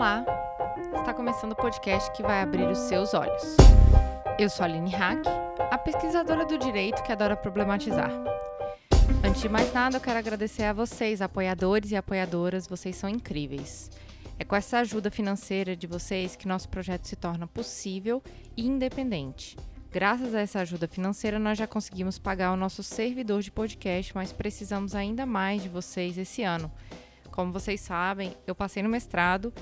Olá! 0.00 0.24
Está 0.98 1.12
começando 1.12 1.52
o 1.52 1.56
podcast 1.56 2.10
que 2.12 2.22
vai 2.22 2.40
abrir 2.40 2.66
os 2.66 2.78
seus 2.78 3.12
olhos. 3.12 3.42
Eu 4.38 4.48
sou 4.48 4.62
a 4.62 4.66
Aline 4.66 4.88
Hack, 4.88 5.26
a 5.70 5.76
pesquisadora 5.76 6.46
do 6.46 6.56
direito 6.56 7.02
que 7.02 7.12
adora 7.12 7.36
problematizar. 7.36 8.10
Antes 9.22 9.42
de 9.42 9.48
mais 9.50 9.70
nada, 9.74 9.98
eu 9.98 10.00
quero 10.00 10.18
agradecer 10.18 10.62
a 10.62 10.72
vocês, 10.72 11.20
apoiadores 11.20 11.90
e 11.90 11.96
apoiadoras, 11.96 12.66
vocês 12.66 12.96
são 12.96 13.10
incríveis. 13.10 13.90
É 14.38 14.42
com 14.44 14.56
essa 14.56 14.78
ajuda 14.78 15.10
financeira 15.10 15.76
de 15.76 15.86
vocês 15.86 16.34
que 16.34 16.48
nosso 16.48 16.70
projeto 16.70 17.04
se 17.04 17.14
torna 17.14 17.46
possível 17.46 18.22
e 18.56 18.66
independente. 18.66 19.54
Graças 19.92 20.34
a 20.34 20.40
essa 20.40 20.60
ajuda 20.60 20.88
financeira, 20.88 21.38
nós 21.38 21.58
já 21.58 21.66
conseguimos 21.66 22.18
pagar 22.18 22.52
o 22.52 22.56
nosso 22.56 22.82
servidor 22.82 23.42
de 23.42 23.50
podcast, 23.50 24.14
mas 24.14 24.32
precisamos 24.32 24.94
ainda 24.94 25.26
mais 25.26 25.62
de 25.62 25.68
vocês 25.68 26.16
esse 26.16 26.42
ano. 26.42 26.72
Como 27.30 27.52
vocês 27.52 27.82
sabem, 27.82 28.34
eu 28.46 28.54
passei 28.54 28.82
no 28.82 28.88
mestrado 28.88 29.52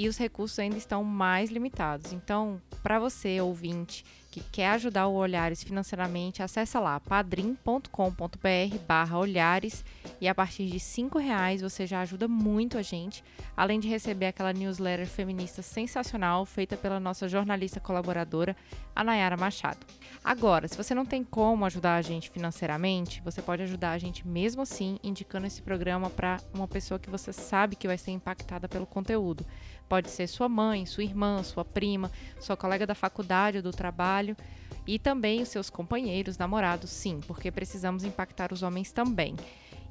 e 0.00 0.08
os 0.08 0.16
recursos 0.16 0.58
ainda 0.58 0.78
estão 0.78 1.04
mais 1.04 1.50
limitados. 1.50 2.10
Então, 2.10 2.58
para 2.82 2.98
você, 2.98 3.38
ouvinte, 3.38 4.02
que 4.30 4.40
quer 4.40 4.68
ajudar 4.68 5.08
o 5.08 5.12
Olhares 5.12 5.62
financeiramente, 5.62 6.42
acessa 6.42 6.80
lá 6.80 6.98
padrim.com.br 7.00 8.78
barra 8.88 9.18
olhares 9.18 9.84
e 10.20 10.28
a 10.28 10.34
partir 10.34 10.66
de 10.66 10.78
cinco 10.78 11.18
reais 11.18 11.62
você 11.62 11.86
já 11.86 12.00
ajuda 12.00 12.28
muito 12.28 12.76
a 12.76 12.82
gente, 12.82 13.24
além 13.56 13.80
de 13.80 13.88
receber 13.88 14.26
aquela 14.26 14.52
newsletter 14.52 15.06
feminista 15.06 15.62
sensacional 15.62 16.44
feita 16.44 16.76
pela 16.76 17.00
nossa 17.00 17.28
jornalista 17.28 17.80
colaboradora, 17.80 18.54
a 18.94 19.02
Nayara 19.02 19.36
Machado. 19.36 19.86
Agora, 20.22 20.68
se 20.68 20.76
você 20.76 20.94
não 20.94 21.06
tem 21.06 21.24
como 21.24 21.64
ajudar 21.64 21.96
a 21.96 22.02
gente 22.02 22.30
financeiramente, 22.30 23.22
você 23.22 23.40
pode 23.40 23.62
ajudar 23.62 23.92
a 23.92 23.98
gente 23.98 24.26
mesmo 24.26 24.62
assim, 24.62 24.98
indicando 25.02 25.46
esse 25.46 25.62
programa 25.62 26.10
para 26.10 26.38
uma 26.52 26.68
pessoa 26.68 26.98
que 26.98 27.08
você 27.08 27.32
sabe 27.32 27.76
que 27.76 27.86
vai 27.86 27.96
ser 27.96 28.10
impactada 28.10 28.68
pelo 28.68 28.86
conteúdo. 28.86 29.46
Pode 29.88 30.10
ser 30.10 30.26
sua 30.26 30.48
mãe, 30.48 30.86
sua 30.86 31.02
irmã, 31.02 31.42
sua 31.42 31.64
prima, 31.64 32.10
sua 32.38 32.56
colega 32.56 32.86
da 32.86 32.94
faculdade 32.94 33.56
ou 33.56 33.62
do 33.62 33.72
trabalho 33.72 34.36
e 34.86 34.98
também 34.98 35.42
os 35.42 35.48
seus 35.48 35.70
companheiros, 35.70 36.38
namorados, 36.38 36.90
sim, 36.90 37.20
porque 37.26 37.50
precisamos 37.50 38.04
impactar 38.04 38.52
os 38.52 38.62
homens 38.62 38.92
também. 38.92 39.34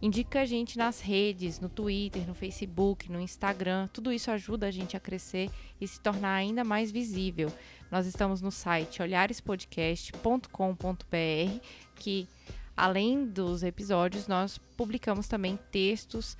Indica 0.01 0.41
a 0.41 0.45
gente 0.45 0.77
nas 0.77 1.01
redes, 1.01 1.59
no 1.59 1.67
Twitter, 1.67 2.25
no 2.25 2.33
Facebook, 2.33 3.11
no 3.11 3.19
Instagram. 3.19 3.89
Tudo 3.91 4.13
isso 4.13 4.31
ajuda 4.31 4.67
a 4.67 4.71
gente 4.71 4.95
a 4.95 4.99
crescer 4.99 5.49
e 5.79 5.87
se 5.87 5.99
tornar 5.99 6.35
ainda 6.35 6.63
mais 6.63 6.89
visível. 6.89 7.51
Nós 7.91 8.05
estamos 8.05 8.41
no 8.41 8.49
site 8.49 9.01
olharespodcast.com.br, 9.01 11.65
que 11.95 12.29
além 12.77 13.25
dos 13.25 13.61
episódios, 13.61 14.25
nós 14.25 14.57
publicamos 14.77 15.27
também 15.27 15.59
textos 15.69 16.37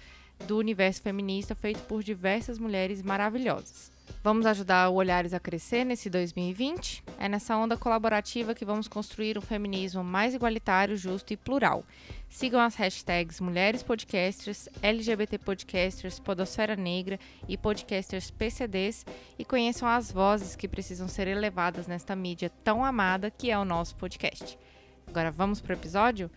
do 0.48 0.58
universo 0.58 1.02
feminista 1.02 1.54
feito 1.54 1.82
por 1.84 2.02
diversas 2.02 2.58
mulheres 2.58 3.02
maravilhosas. 3.02 3.92
Vamos 4.24 4.46
ajudar 4.46 4.90
o 4.90 4.96
Olhares 4.96 5.34
a 5.34 5.40
crescer 5.40 5.86
nesse 5.86 6.10
2020? 6.10 7.04
É 7.18 7.30
nessa 7.30 7.56
onda 7.56 7.78
colaborativa 7.78 8.56
que 8.56 8.66
vamos 8.66 8.88
construir 8.88 9.38
um 9.38 9.42
feminismo 9.42 10.04
mais 10.04 10.34
igualitário, 10.34 10.98
justo 10.98 11.32
e 11.32 11.38
plural. 11.38 11.86
Sigam 12.30 12.62
as 12.62 12.76
hashtags 12.76 13.42
Mulheres 13.42 13.82
Podcasters, 13.82 14.70
LGBT 14.84 15.40
Podcasters, 15.40 16.20
Podosfera 16.20 16.76
Negra 16.76 17.20
e 17.48 17.58
Podcasters 17.58 18.30
PCDs 18.30 19.04
e 19.38 19.44
conheçam 19.44 19.88
as 19.88 20.12
vozes 20.12 20.56
que 20.56 20.68
precisam 20.68 21.08
ser 21.08 21.28
elevadas 21.28 21.88
nesta 21.88 22.16
mídia 22.16 22.52
tão 22.64 22.86
amada 22.86 23.32
que 23.32 23.50
é 23.50 23.58
o 23.58 23.66
nosso 23.66 23.96
podcast. 23.96 24.60
Agora 25.08 25.32
vamos 25.32 25.60
para 25.60 25.74
o 25.74 25.78
episódio? 25.78 26.30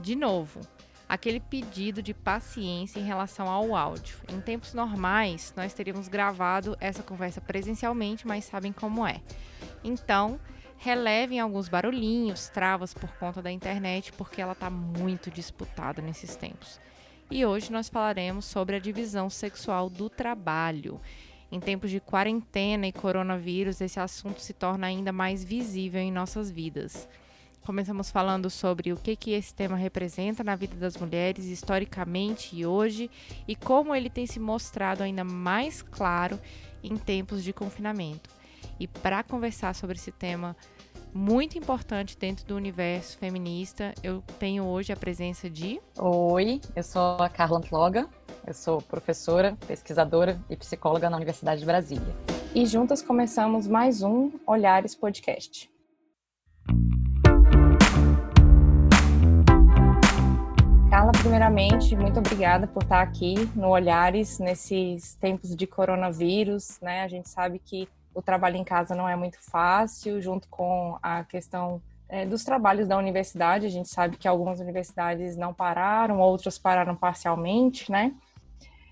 De 0.00 0.14
novo, 0.14 0.60
aquele 1.08 1.40
pedido 1.40 2.00
de 2.00 2.14
paciência 2.14 3.00
em 3.00 3.04
relação 3.04 3.48
ao 3.48 3.74
áudio. 3.74 4.18
Em 4.32 4.40
tempos 4.40 4.72
normais, 4.72 5.52
nós 5.56 5.74
teríamos 5.74 6.06
gravado 6.06 6.76
essa 6.80 7.02
conversa 7.02 7.40
presencialmente, 7.40 8.24
mas 8.24 8.44
sabem 8.44 8.72
como 8.72 9.04
é. 9.04 9.20
Então, 9.82 10.38
relevem 10.80 11.38
alguns 11.38 11.68
barulhinhos, 11.68 12.48
travas 12.48 12.94
por 12.94 13.10
conta 13.18 13.42
da 13.42 13.52
internet, 13.52 14.14
porque 14.14 14.40
ela 14.40 14.52
está 14.52 14.70
muito 14.70 15.30
disputada 15.30 16.00
nesses 16.00 16.36
tempos. 16.36 16.80
E 17.30 17.44
hoje 17.44 17.70
nós 17.70 17.90
falaremos 17.90 18.46
sobre 18.46 18.76
a 18.76 18.78
divisão 18.78 19.28
sexual 19.28 19.90
do 19.90 20.08
trabalho. 20.08 20.98
Em 21.52 21.60
tempos 21.60 21.90
de 21.90 22.00
quarentena 22.00 22.86
e 22.86 22.92
coronavírus, 22.92 23.82
esse 23.82 24.00
assunto 24.00 24.40
se 24.40 24.54
torna 24.54 24.86
ainda 24.86 25.12
mais 25.12 25.44
visível 25.44 26.00
em 26.00 26.10
nossas 26.10 26.50
vidas. 26.50 27.06
Começamos 27.60 28.10
falando 28.10 28.48
sobre 28.48 28.90
o 28.90 28.96
que, 28.96 29.14
que 29.16 29.32
esse 29.32 29.54
tema 29.54 29.76
representa 29.76 30.42
na 30.42 30.56
vida 30.56 30.76
das 30.76 30.96
mulheres 30.96 31.44
historicamente 31.44 32.56
e 32.56 32.64
hoje 32.64 33.10
e 33.46 33.54
como 33.54 33.94
ele 33.94 34.08
tem 34.08 34.26
se 34.26 34.40
mostrado 34.40 35.02
ainda 35.02 35.24
mais 35.24 35.82
claro 35.82 36.40
em 36.82 36.96
tempos 36.96 37.44
de 37.44 37.52
confinamento. 37.52 38.39
E 38.80 38.88
para 38.88 39.22
conversar 39.22 39.74
sobre 39.74 39.98
esse 39.98 40.10
tema 40.10 40.56
muito 41.12 41.58
importante 41.58 42.16
dentro 42.16 42.46
do 42.46 42.56
universo 42.56 43.18
feminista, 43.18 43.92
eu 44.02 44.22
tenho 44.38 44.64
hoje 44.64 44.90
a 44.90 44.96
presença 44.96 45.50
de. 45.50 45.78
Oi, 45.98 46.62
eu 46.74 46.82
sou 46.82 47.18
a 47.20 47.28
Carla 47.28 47.58
Antloga, 47.58 48.08
eu 48.46 48.54
sou 48.54 48.80
professora, 48.80 49.54
pesquisadora 49.66 50.40
e 50.48 50.56
psicóloga 50.56 51.10
na 51.10 51.18
Universidade 51.18 51.60
de 51.60 51.66
Brasília. 51.66 52.16
E 52.54 52.64
juntas 52.64 53.02
começamos 53.02 53.66
mais 53.66 54.02
um 54.02 54.32
Olhares 54.46 54.94
Podcast. 54.94 55.70
Carla, 60.88 61.12
primeiramente, 61.12 61.94
muito 61.94 62.18
obrigada 62.18 62.66
por 62.66 62.82
estar 62.82 63.02
aqui 63.02 63.34
no 63.54 63.68
Olhares 63.68 64.38
nesses 64.38 65.16
tempos 65.16 65.54
de 65.54 65.66
coronavírus, 65.66 66.80
né? 66.80 67.02
A 67.02 67.08
gente 67.08 67.28
sabe 67.28 67.58
que 67.58 67.86
o 68.14 68.22
trabalho 68.22 68.56
em 68.56 68.64
casa 68.64 68.94
não 68.94 69.08
é 69.08 69.16
muito 69.16 69.38
fácil, 69.40 70.20
junto 70.20 70.48
com 70.48 70.98
a 71.02 71.24
questão 71.24 71.80
é, 72.08 72.26
dos 72.26 72.44
trabalhos 72.44 72.88
da 72.88 72.96
universidade. 72.96 73.66
A 73.66 73.70
gente 73.70 73.88
sabe 73.88 74.16
que 74.16 74.26
algumas 74.26 74.60
universidades 74.60 75.36
não 75.36 75.54
pararam, 75.54 76.20
outras 76.20 76.58
pararam 76.58 76.96
parcialmente, 76.96 77.90
né? 77.90 78.12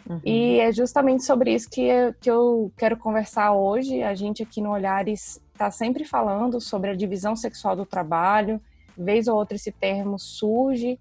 Uhum. 0.08 0.20
E 0.24 0.60
é 0.60 0.72
justamente 0.72 1.24
sobre 1.24 1.52
isso 1.52 1.68
que 1.68 1.82
eu, 1.82 2.14
que 2.14 2.30
eu 2.30 2.72
quero 2.76 2.96
conversar 2.96 3.52
hoje. 3.52 4.02
A 4.02 4.14
gente 4.14 4.42
aqui 4.42 4.60
no 4.60 4.70
Olhares 4.70 5.42
está 5.52 5.70
sempre 5.70 6.04
falando 6.04 6.60
sobre 6.60 6.90
a 6.90 6.94
divisão 6.94 7.36
sexual 7.36 7.76
do 7.76 7.84
trabalho. 7.84 8.60
Vez 8.96 9.28
ou 9.28 9.36
outra 9.36 9.56
esse 9.56 9.70
termo 9.70 10.18
surge 10.18 10.98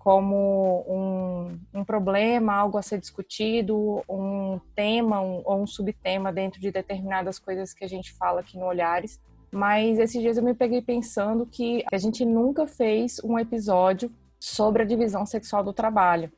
como 0.00 0.82
um, 0.88 1.58
um, 1.78 1.84
problema, 1.84 2.54
algo 2.54 2.78
a 2.78 2.82
ser 2.82 2.98
discutido, 2.98 4.02
um 4.08 4.58
tema 4.74 5.20
um, 5.20 5.42
ou 5.44 5.62
um 5.62 5.66
subtema 5.66 6.32
dentro 6.32 6.58
de 6.58 6.72
determinadas 6.72 7.38
coisas 7.38 7.74
que 7.74 7.84
a 7.84 7.88
gente 7.88 8.10
fala 8.14 8.40
aqui 8.40 8.58
no 8.58 8.64
Olhares. 8.64 9.20
Mas 9.52 9.98
esses 9.98 10.18
dias 10.18 10.38
eu 10.38 10.42
me 10.42 10.54
peguei 10.54 10.80
pensando 10.80 11.44
que 11.44 11.84
a 11.92 11.98
gente 11.98 12.24
nunca 12.24 12.66
fez 12.66 13.20
um 13.22 13.38
episódio 13.38 14.10
sobre 14.40 14.82
a 14.82 14.86
divisão 14.86 15.26
sexual 15.26 15.62
do 15.62 15.72
trabalho. 15.72 16.32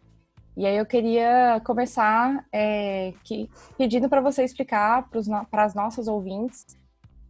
E 0.56 0.66
aí 0.66 0.76
eu 0.76 0.84
queria 0.84 1.62
começar 1.64 2.44
é, 2.52 3.14
que, 3.22 3.48
pedindo 3.78 4.08
para 4.08 4.20
você 4.20 4.42
explicar 4.42 5.08
para 5.48 5.62
as 5.62 5.74
nossas 5.74 6.08
ouvintes 6.08 6.66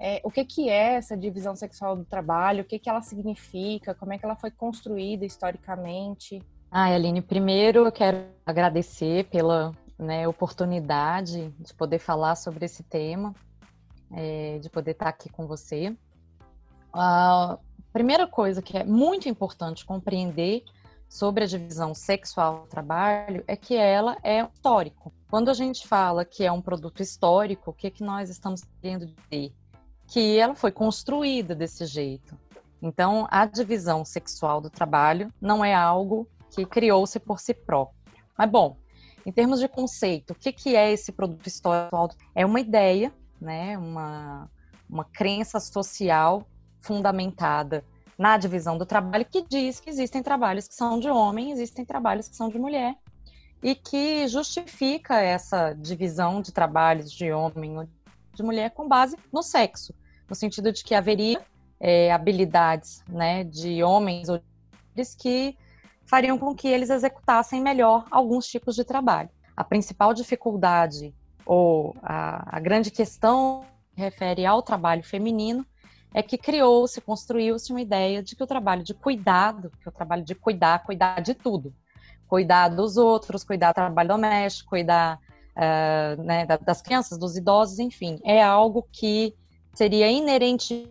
é, 0.04 0.20
o 0.24 0.32
que, 0.32 0.44
que 0.44 0.68
é 0.68 0.94
essa 0.94 1.16
divisão 1.16 1.54
sexual 1.54 1.96
do 1.96 2.04
trabalho, 2.04 2.62
o 2.62 2.66
que, 2.66 2.76
que 2.76 2.90
ela 2.90 3.00
significa, 3.02 3.94
como 3.94 4.12
é 4.12 4.18
que 4.18 4.24
ela 4.24 4.34
foi 4.34 4.50
construída 4.50 5.24
historicamente. 5.24 6.42
Ah, 6.68 6.86
Aline, 6.86 7.22
primeiro 7.22 7.86
eu 7.86 7.92
quero 7.92 8.26
agradecer 8.44 9.28
pela 9.28 9.72
né, 9.96 10.26
oportunidade 10.26 11.50
de 11.56 11.72
poder 11.74 12.00
falar 12.00 12.34
sobre 12.34 12.64
esse 12.64 12.82
tema, 12.82 13.32
é, 14.10 14.58
de 14.58 14.68
poder 14.68 14.90
estar 14.90 15.08
aqui 15.08 15.28
com 15.28 15.46
você. 15.46 15.96
A 16.92 17.56
primeira 17.92 18.26
coisa 18.26 18.60
que 18.60 18.76
é 18.76 18.82
muito 18.82 19.28
importante 19.28 19.86
compreender 19.86 20.64
sobre 21.08 21.44
a 21.44 21.46
divisão 21.46 21.94
sexual 21.94 22.62
do 22.62 22.66
trabalho 22.66 23.44
é 23.46 23.54
que 23.54 23.76
ela 23.76 24.16
é 24.24 24.42
histórico. 24.52 25.12
Quando 25.30 25.48
a 25.48 25.54
gente 25.54 25.86
fala 25.86 26.24
que 26.24 26.42
é 26.44 26.50
um 26.50 26.60
produto 26.60 27.00
histórico, 27.00 27.70
o 27.70 27.74
que, 27.74 27.88
que 27.88 28.02
nós 28.02 28.28
estamos 28.28 28.64
querendo 28.80 29.06
dizer? 29.06 29.52
Que 30.12 30.36
ela 30.36 30.54
foi 30.54 30.70
construída 30.70 31.54
desse 31.54 31.86
jeito. 31.86 32.38
Então, 32.82 33.26
a 33.30 33.46
divisão 33.46 34.04
sexual 34.04 34.60
do 34.60 34.68
trabalho 34.68 35.32
não 35.40 35.64
é 35.64 35.72
algo 35.72 36.28
que 36.50 36.66
criou-se 36.66 37.18
por 37.18 37.40
si 37.40 37.54
próprio. 37.54 37.96
Mas, 38.36 38.50
bom, 38.50 38.76
em 39.24 39.32
termos 39.32 39.58
de 39.58 39.68
conceito, 39.68 40.32
o 40.32 40.34
que, 40.34 40.52
que 40.52 40.76
é 40.76 40.92
esse 40.92 41.12
produto 41.12 41.46
histórico? 41.46 42.14
É 42.34 42.44
uma 42.44 42.60
ideia, 42.60 43.10
né, 43.40 43.78
uma, 43.78 44.50
uma 44.86 45.04
crença 45.04 45.58
social 45.58 46.46
fundamentada 46.82 47.82
na 48.18 48.36
divisão 48.36 48.76
do 48.76 48.84
trabalho 48.84 49.24
que 49.24 49.46
diz 49.48 49.80
que 49.80 49.88
existem 49.88 50.22
trabalhos 50.22 50.68
que 50.68 50.74
são 50.74 51.00
de 51.00 51.08
homem, 51.08 51.52
existem 51.52 51.86
trabalhos 51.86 52.28
que 52.28 52.36
são 52.36 52.50
de 52.50 52.58
mulher, 52.58 52.96
e 53.62 53.74
que 53.74 54.28
justifica 54.28 55.22
essa 55.22 55.72
divisão 55.72 56.42
de 56.42 56.52
trabalhos 56.52 57.10
de 57.10 57.32
homem 57.32 57.78
ou 57.78 57.88
de 58.34 58.42
mulher 58.42 58.72
com 58.72 58.86
base 58.86 59.16
no 59.32 59.42
sexo 59.42 59.94
no 60.32 60.34
sentido 60.34 60.72
de 60.72 60.82
que 60.82 60.94
haveria 60.94 61.42
é, 61.78 62.10
habilidades 62.10 63.04
né, 63.06 63.44
de 63.44 63.82
homens 63.82 64.30
ou 64.30 64.40
mulheres 64.90 65.14
que 65.14 65.54
fariam 66.06 66.38
com 66.38 66.54
que 66.54 66.66
eles 66.66 66.88
executassem 66.88 67.60
melhor 67.60 68.06
alguns 68.10 68.46
tipos 68.46 68.74
de 68.74 68.82
trabalho. 68.82 69.28
A 69.54 69.62
principal 69.62 70.14
dificuldade 70.14 71.14
ou 71.44 71.94
a, 72.02 72.56
a 72.56 72.60
grande 72.60 72.90
questão 72.90 73.62
que 73.94 74.00
refere 74.00 74.46
ao 74.46 74.62
trabalho 74.62 75.04
feminino 75.04 75.66
é 76.14 76.22
que 76.22 76.38
criou-se, 76.38 76.98
construiu-se 77.02 77.70
uma 77.70 77.82
ideia 77.82 78.22
de 78.22 78.34
que 78.34 78.42
o 78.42 78.46
trabalho 78.46 78.82
de 78.82 78.94
cuidado, 78.94 79.70
que 79.82 79.88
o 79.88 79.92
trabalho 79.92 80.24
de 80.24 80.34
cuidar, 80.34 80.82
cuidar 80.82 81.20
de 81.20 81.34
tudo, 81.34 81.74
cuidar 82.26 82.68
dos 82.68 82.96
outros, 82.96 83.44
cuidar 83.44 83.72
do 83.72 83.74
trabalho 83.74 84.08
doméstico, 84.08 84.70
cuidar 84.70 85.18
uh, 85.56 86.22
né, 86.22 86.46
das 86.46 86.80
crianças, 86.80 87.18
dos 87.18 87.36
idosos, 87.36 87.78
enfim, 87.78 88.18
é 88.24 88.42
algo 88.42 88.88
que 88.90 89.34
seria 89.74 90.10
inerente. 90.10 90.88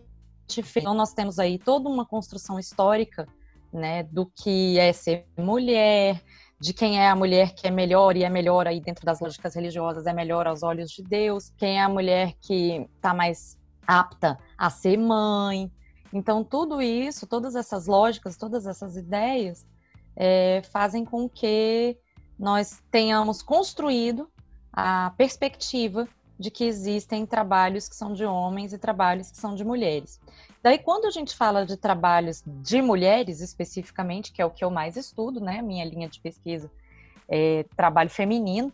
Então, 0.76 0.92
nós 0.92 1.12
temos 1.12 1.38
aí 1.38 1.58
toda 1.58 1.88
uma 1.88 2.04
construção 2.04 2.58
histórica 2.58 3.26
né, 3.72 4.02
do 4.02 4.26
que 4.26 4.78
é 4.78 4.92
ser 4.92 5.26
mulher, 5.38 6.20
de 6.60 6.72
quem 6.74 7.00
é 7.00 7.08
a 7.08 7.16
mulher 7.16 7.54
que 7.54 7.66
é 7.66 7.70
melhor 7.70 8.16
e 8.16 8.22
é 8.22 8.28
melhor 8.28 8.66
aí 8.66 8.80
dentro 8.80 9.04
das 9.04 9.20
lógicas 9.20 9.54
religiosas, 9.54 10.06
é 10.06 10.12
melhor 10.12 10.46
aos 10.46 10.62
olhos 10.62 10.90
de 10.90 11.02
Deus, 11.02 11.50
quem 11.56 11.78
é 11.78 11.82
a 11.82 11.88
mulher 11.88 12.34
que 12.40 12.86
está 12.96 13.14
mais 13.14 13.58
apta 13.86 14.38
a 14.56 14.70
ser 14.70 14.96
mãe. 14.96 15.72
Então, 16.12 16.44
tudo 16.44 16.82
isso, 16.82 17.26
todas 17.26 17.56
essas 17.56 17.86
lógicas, 17.86 18.36
todas 18.36 18.66
essas 18.66 18.96
ideias 18.96 19.66
é, 20.14 20.62
fazem 20.70 21.04
com 21.04 21.28
que 21.28 21.96
nós 22.38 22.82
tenhamos 22.90 23.42
construído 23.42 24.28
a 24.72 25.12
perspectiva 25.16 26.06
de 26.42 26.50
que 26.50 26.64
existem 26.64 27.24
trabalhos 27.24 27.88
que 27.88 27.96
são 27.96 28.12
de 28.12 28.24
homens 28.24 28.74
e 28.74 28.78
trabalhos 28.78 29.30
que 29.30 29.38
são 29.38 29.54
de 29.54 29.64
mulheres. 29.64 30.20
Daí, 30.62 30.78
quando 30.78 31.06
a 31.06 31.10
gente 31.10 31.34
fala 31.34 31.64
de 31.64 31.76
trabalhos 31.76 32.42
de 32.46 32.82
mulheres 32.82 33.40
especificamente, 33.40 34.32
que 34.32 34.42
é 34.42 34.44
o 34.44 34.50
que 34.50 34.62
eu 34.62 34.70
mais 34.70 34.96
estudo, 34.96 35.40
né? 35.40 35.62
Minha 35.62 35.84
linha 35.84 36.08
de 36.08 36.20
pesquisa 36.20 36.70
é 37.28 37.64
trabalho 37.74 38.10
feminino. 38.10 38.70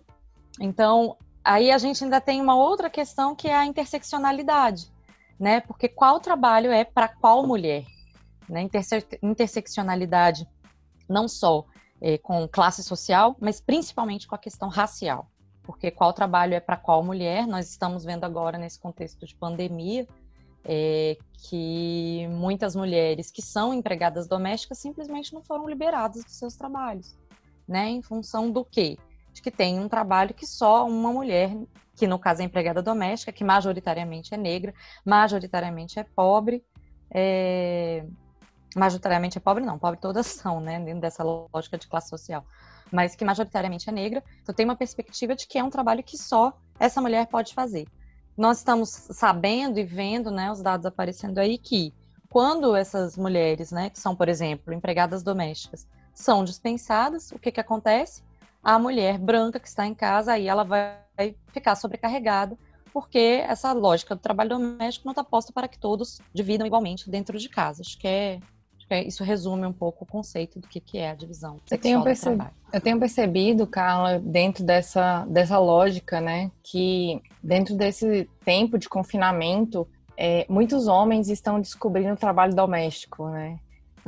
Então, 0.60 1.16
aí 1.44 1.70
a 1.70 1.78
gente 1.78 2.02
ainda 2.02 2.20
tem 2.20 2.40
uma 2.40 2.56
outra 2.56 2.90
questão 2.90 3.34
que 3.36 3.46
é 3.46 3.54
a 3.54 3.64
interseccionalidade 3.64 4.90
né? 5.38 5.60
Porque 5.60 5.88
qual 5.88 6.18
trabalho 6.18 6.70
é 6.72 6.84
para 6.84 7.08
qual 7.08 7.46
mulher? 7.46 7.84
Né? 8.48 8.62
Interse 8.62 9.06
interseccionalidade 9.22 10.48
não 11.08 11.28
só 11.28 11.64
é, 12.00 12.18
com 12.18 12.48
classe 12.48 12.82
social, 12.82 13.36
mas 13.40 13.60
principalmente 13.60 14.26
com 14.26 14.34
a 14.34 14.38
questão 14.38 14.68
racial. 14.68 15.30
Porque 15.68 15.90
qual 15.90 16.14
trabalho 16.14 16.54
é 16.54 16.60
para 16.60 16.78
qual 16.78 17.04
mulher? 17.04 17.46
Nós 17.46 17.68
estamos 17.68 18.02
vendo 18.02 18.24
agora 18.24 18.56
nesse 18.56 18.80
contexto 18.80 19.26
de 19.26 19.34
pandemia 19.34 20.08
é, 20.64 21.18
que 21.46 22.26
muitas 22.30 22.74
mulheres 22.74 23.30
que 23.30 23.42
são 23.42 23.74
empregadas 23.74 24.26
domésticas 24.26 24.78
simplesmente 24.78 25.34
não 25.34 25.42
foram 25.42 25.68
liberadas 25.68 26.24
dos 26.24 26.38
seus 26.38 26.56
trabalhos, 26.56 27.14
né? 27.68 27.86
Em 27.90 28.00
função 28.00 28.50
do 28.50 28.64
quê? 28.64 28.96
De 29.34 29.42
que 29.42 29.50
tem 29.50 29.78
um 29.78 29.90
trabalho 29.90 30.32
que 30.32 30.46
só 30.46 30.88
uma 30.88 31.12
mulher 31.12 31.54
que 31.94 32.06
no 32.06 32.18
caso 32.18 32.40
é 32.40 32.46
empregada 32.46 32.82
doméstica, 32.82 33.30
que 33.30 33.44
majoritariamente 33.44 34.32
é 34.32 34.38
negra, 34.38 34.72
majoritariamente 35.04 35.98
é 35.98 36.02
pobre, 36.02 36.64
é... 37.10 38.06
majoritariamente 38.76 39.38
é 39.38 39.40
pobre 39.40 39.64
não, 39.64 39.78
pobre 39.78 40.00
todas 40.00 40.26
são, 40.26 40.60
né, 40.60 40.78
dentro 40.80 41.00
dessa 41.00 41.22
lógica 41.22 41.78
de 41.78 41.86
classe 41.86 42.08
social, 42.08 42.44
mas 42.92 43.14
que 43.14 43.24
majoritariamente 43.24 43.88
é 43.88 43.92
negra, 43.92 44.22
então 44.42 44.54
tem 44.54 44.64
uma 44.64 44.76
perspectiva 44.76 45.34
de 45.34 45.46
que 45.46 45.58
é 45.58 45.64
um 45.64 45.70
trabalho 45.70 46.02
que 46.02 46.16
só 46.16 46.56
essa 46.78 47.00
mulher 47.00 47.26
pode 47.26 47.54
fazer. 47.54 47.86
Nós 48.36 48.58
estamos 48.58 48.88
sabendo 48.88 49.78
e 49.78 49.84
vendo, 49.84 50.30
né, 50.30 50.50
os 50.50 50.62
dados 50.62 50.86
aparecendo 50.86 51.38
aí 51.38 51.58
que 51.58 51.92
quando 52.30 52.76
essas 52.76 53.16
mulheres, 53.16 53.72
né, 53.72 53.90
que 53.90 53.98
são, 53.98 54.14
por 54.14 54.28
exemplo, 54.28 54.72
empregadas 54.72 55.22
domésticas, 55.22 55.86
são 56.14 56.44
dispensadas, 56.44 57.32
o 57.32 57.38
que 57.38 57.50
que 57.50 57.60
acontece? 57.60 58.22
A 58.62 58.78
mulher 58.78 59.18
branca 59.18 59.58
que 59.58 59.68
está 59.68 59.86
em 59.86 59.94
casa, 59.94 60.32
aí 60.32 60.46
ela 60.46 60.64
vai 60.64 61.34
ficar 61.52 61.74
sobrecarregada, 61.74 62.58
porque 62.92 63.42
essa 63.46 63.72
lógica 63.72 64.14
do 64.14 64.20
trabalho 64.20 64.50
doméstico 64.50 65.06
não 65.06 65.12
está 65.12 65.22
posta 65.22 65.52
para 65.52 65.68
que 65.68 65.78
todos 65.78 66.20
dividam 66.34 66.66
igualmente 66.66 67.08
dentro 67.08 67.38
de 67.38 67.48
casa. 67.48 67.82
Acho 67.82 67.98
que 67.98 68.08
é, 68.08 68.40
isso 68.90 69.22
resume 69.22 69.66
um 69.66 69.72
pouco 69.72 70.04
o 70.04 70.06
conceito 70.06 70.58
do 70.58 70.66
que, 70.66 70.80
que 70.80 70.98
é 70.98 71.10
a 71.10 71.14
divisão 71.14 71.58
eu 71.70 71.78
tenho, 71.78 72.02
percebido, 72.02 72.50
eu 72.72 72.80
tenho 72.80 72.98
percebido, 72.98 73.66
Carla, 73.66 74.18
dentro 74.18 74.64
dessa, 74.64 75.26
dessa 75.26 75.58
lógica, 75.58 76.20
né, 76.20 76.50
que 76.62 77.20
dentro 77.42 77.74
desse 77.76 78.28
tempo 78.44 78.78
de 78.78 78.88
confinamento, 78.88 79.86
é, 80.16 80.46
muitos 80.48 80.88
homens 80.88 81.28
estão 81.28 81.60
descobrindo 81.60 82.14
o 82.14 82.16
trabalho 82.16 82.54
doméstico, 82.54 83.28
né? 83.28 83.58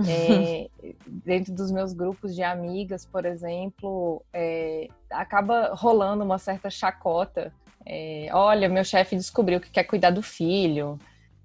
É, 0.08 0.68
dentro 1.06 1.52
dos 1.52 1.70
meus 1.70 1.92
grupos 1.92 2.34
de 2.34 2.42
amigas, 2.42 3.04
por 3.04 3.24
exemplo, 3.24 4.22
é, 4.32 4.88
acaba 5.10 5.72
rolando 5.74 6.24
uma 6.24 6.38
certa 6.38 6.70
chacota. 6.70 7.52
É, 7.86 8.28
Olha, 8.32 8.68
meu 8.68 8.84
chefe 8.84 9.16
descobriu 9.16 9.60
que 9.60 9.70
quer 9.70 9.84
cuidar 9.84 10.10
do 10.10 10.22
filho. 10.22 10.98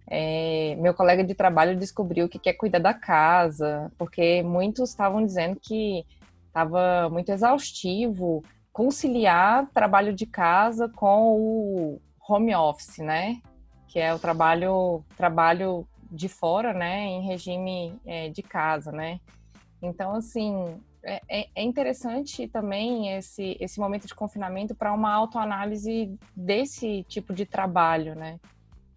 É, 0.08 0.76
meu 0.80 0.94
colega 0.94 1.24
de 1.24 1.34
trabalho 1.34 1.78
descobriu 1.78 2.30
que 2.30 2.38
quer 2.38 2.54
cuidar 2.54 2.80
da 2.80 2.94
casa, 2.94 3.92
porque 3.98 4.44
muitos 4.44 4.90
estavam 4.90 5.26
dizendo 5.26 5.60
que 5.60 6.06
estava 6.48 7.10
muito 7.10 7.30
exaustivo 7.32 8.44
conciliar 8.72 9.68
trabalho 9.74 10.14
de 10.14 10.26
casa 10.26 10.90
com 10.90 11.40
o 11.40 12.02
home 12.28 12.54
office, 12.56 13.00
né? 13.00 13.42
Que 13.88 14.00
é 14.00 14.14
o 14.14 14.20
trabalho 14.20 15.04
trabalho 15.16 15.88
de 16.12 16.30
fora, 16.30 16.74
né, 16.74 17.04
em 17.06 17.26
regime 17.26 18.00
é, 18.06 18.30
de 18.30 18.42
casa, 18.42 18.92
né? 18.92 19.20
Então, 19.82 20.14
assim, 20.16 20.80
é, 21.04 21.22
é, 21.30 21.48
é 21.56 21.64
interessante 21.64 22.48
também 22.48 23.16
esse, 23.16 23.58
esse 23.60 23.80
momento 23.80 24.08
de 24.08 24.16
confinamento 24.16 24.74
para 24.74 24.94
uma 24.94 25.14
autoanálise 25.14 26.18
desse 26.36 27.04
tipo 27.04 27.34
de 27.34 27.46
trabalho, 27.46 28.16
né? 28.16 28.40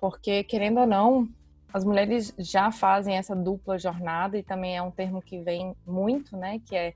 Porque, 0.01 0.45
querendo 0.45 0.81
ou 0.81 0.87
não, 0.87 1.29
as 1.73 1.85
mulheres 1.85 2.33
já 2.39 2.71
fazem 2.71 3.17
essa 3.17 3.35
dupla 3.35 3.79
jornada 3.79 4.39
e 4.39 4.43
também 4.43 4.77
é 4.77 4.83
um 4.83 4.91
termo 4.91 5.21
que 5.21 5.41
vem 5.41 5.75
muito, 5.87 6.37
né? 6.37 6.61
Que 6.67 6.77
é 6.77 6.95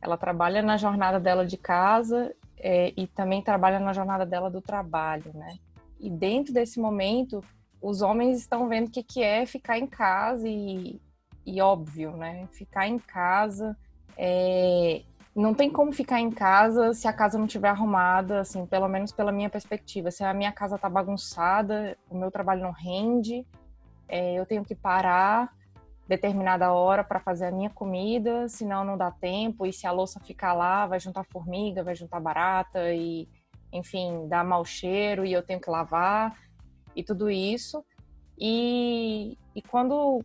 ela 0.00 0.16
trabalha 0.16 0.62
na 0.62 0.76
jornada 0.76 1.18
dela 1.18 1.44
de 1.44 1.56
casa 1.56 2.32
é, 2.56 2.92
e 2.96 3.06
também 3.06 3.42
trabalha 3.42 3.80
na 3.80 3.92
jornada 3.92 4.24
dela 4.24 4.50
do 4.50 4.60
trabalho, 4.60 5.32
né? 5.34 5.58
E 5.98 6.08
dentro 6.08 6.54
desse 6.54 6.78
momento, 6.78 7.42
os 7.82 8.00
homens 8.00 8.38
estão 8.38 8.68
vendo 8.68 8.86
o 8.86 8.90
que, 8.90 9.02
que 9.02 9.22
é 9.22 9.44
ficar 9.44 9.78
em 9.78 9.86
casa 9.86 10.48
e, 10.48 11.00
e 11.44 11.60
óbvio, 11.60 12.16
né? 12.16 12.46
Ficar 12.52 12.86
em 12.86 12.98
casa 12.98 13.76
é, 14.16 15.02
não 15.38 15.54
tem 15.54 15.70
como 15.70 15.92
ficar 15.92 16.20
em 16.20 16.32
casa 16.32 16.92
se 16.92 17.06
a 17.06 17.12
casa 17.12 17.38
não 17.38 17.46
estiver 17.46 17.68
arrumada, 17.68 18.40
assim, 18.40 18.66
pelo 18.66 18.88
menos 18.88 19.12
pela 19.12 19.30
minha 19.30 19.48
perspectiva. 19.48 20.10
Se 20.10 20.24
a 20.24 20.34
minha 20.34 20.50
casa 20.50 20.76
tá 20.76 20.88
bagunçada, 20.88 21.96
o 22.10 22.18
meu 22.18 22.28
trabalho 22.28 22.62
não 22.62 22.72
rende, 22.72 23.46
é, 24.08 24.34
eu 24.34 24.44
tenho 24.44 24.64
que 24.64 24.74
parar 24.74 25.56
determinada 26.08 26.72
hora 26.72 27.04
para 27.04 27.20
fazer 27.20 27.46
a 27.46 27.50
minha 27.52 27.70
comida, 27.70 28.48
senão 28.48 28.84
não 28.84 28.98
dá 28.98 29.12
tempo. 29.12 29.64
E 29.64 29.72
se 29.72 29.86
a 29.86 29.92
louça 29.92 30.18
ficar 30.18 30.54
lá, 30.54 30.88
vai 30.88 30.98
juntar 30.98 31.22
formiga, 31.22 31.84
vai 31.84 31.94
juntar 31.94 32.18
barata 32.18 32.92
e, 32.92 33.28
enfim, 33.72 34.26
dá 34.26 34.42
mau 34.42 34.64
cheiro 34.64 35.24
e 35.24 35.32
eu 35.32 35.42
tenho 35.42 35.60
que 35.60 35.70
lavar 35.70 36.36
e 36.96 37.04
tudo 37.04 37.30
isso. 37.30 37.84
E, 38.36 39.38
e 39.54 39.62
quando 39.62 40.20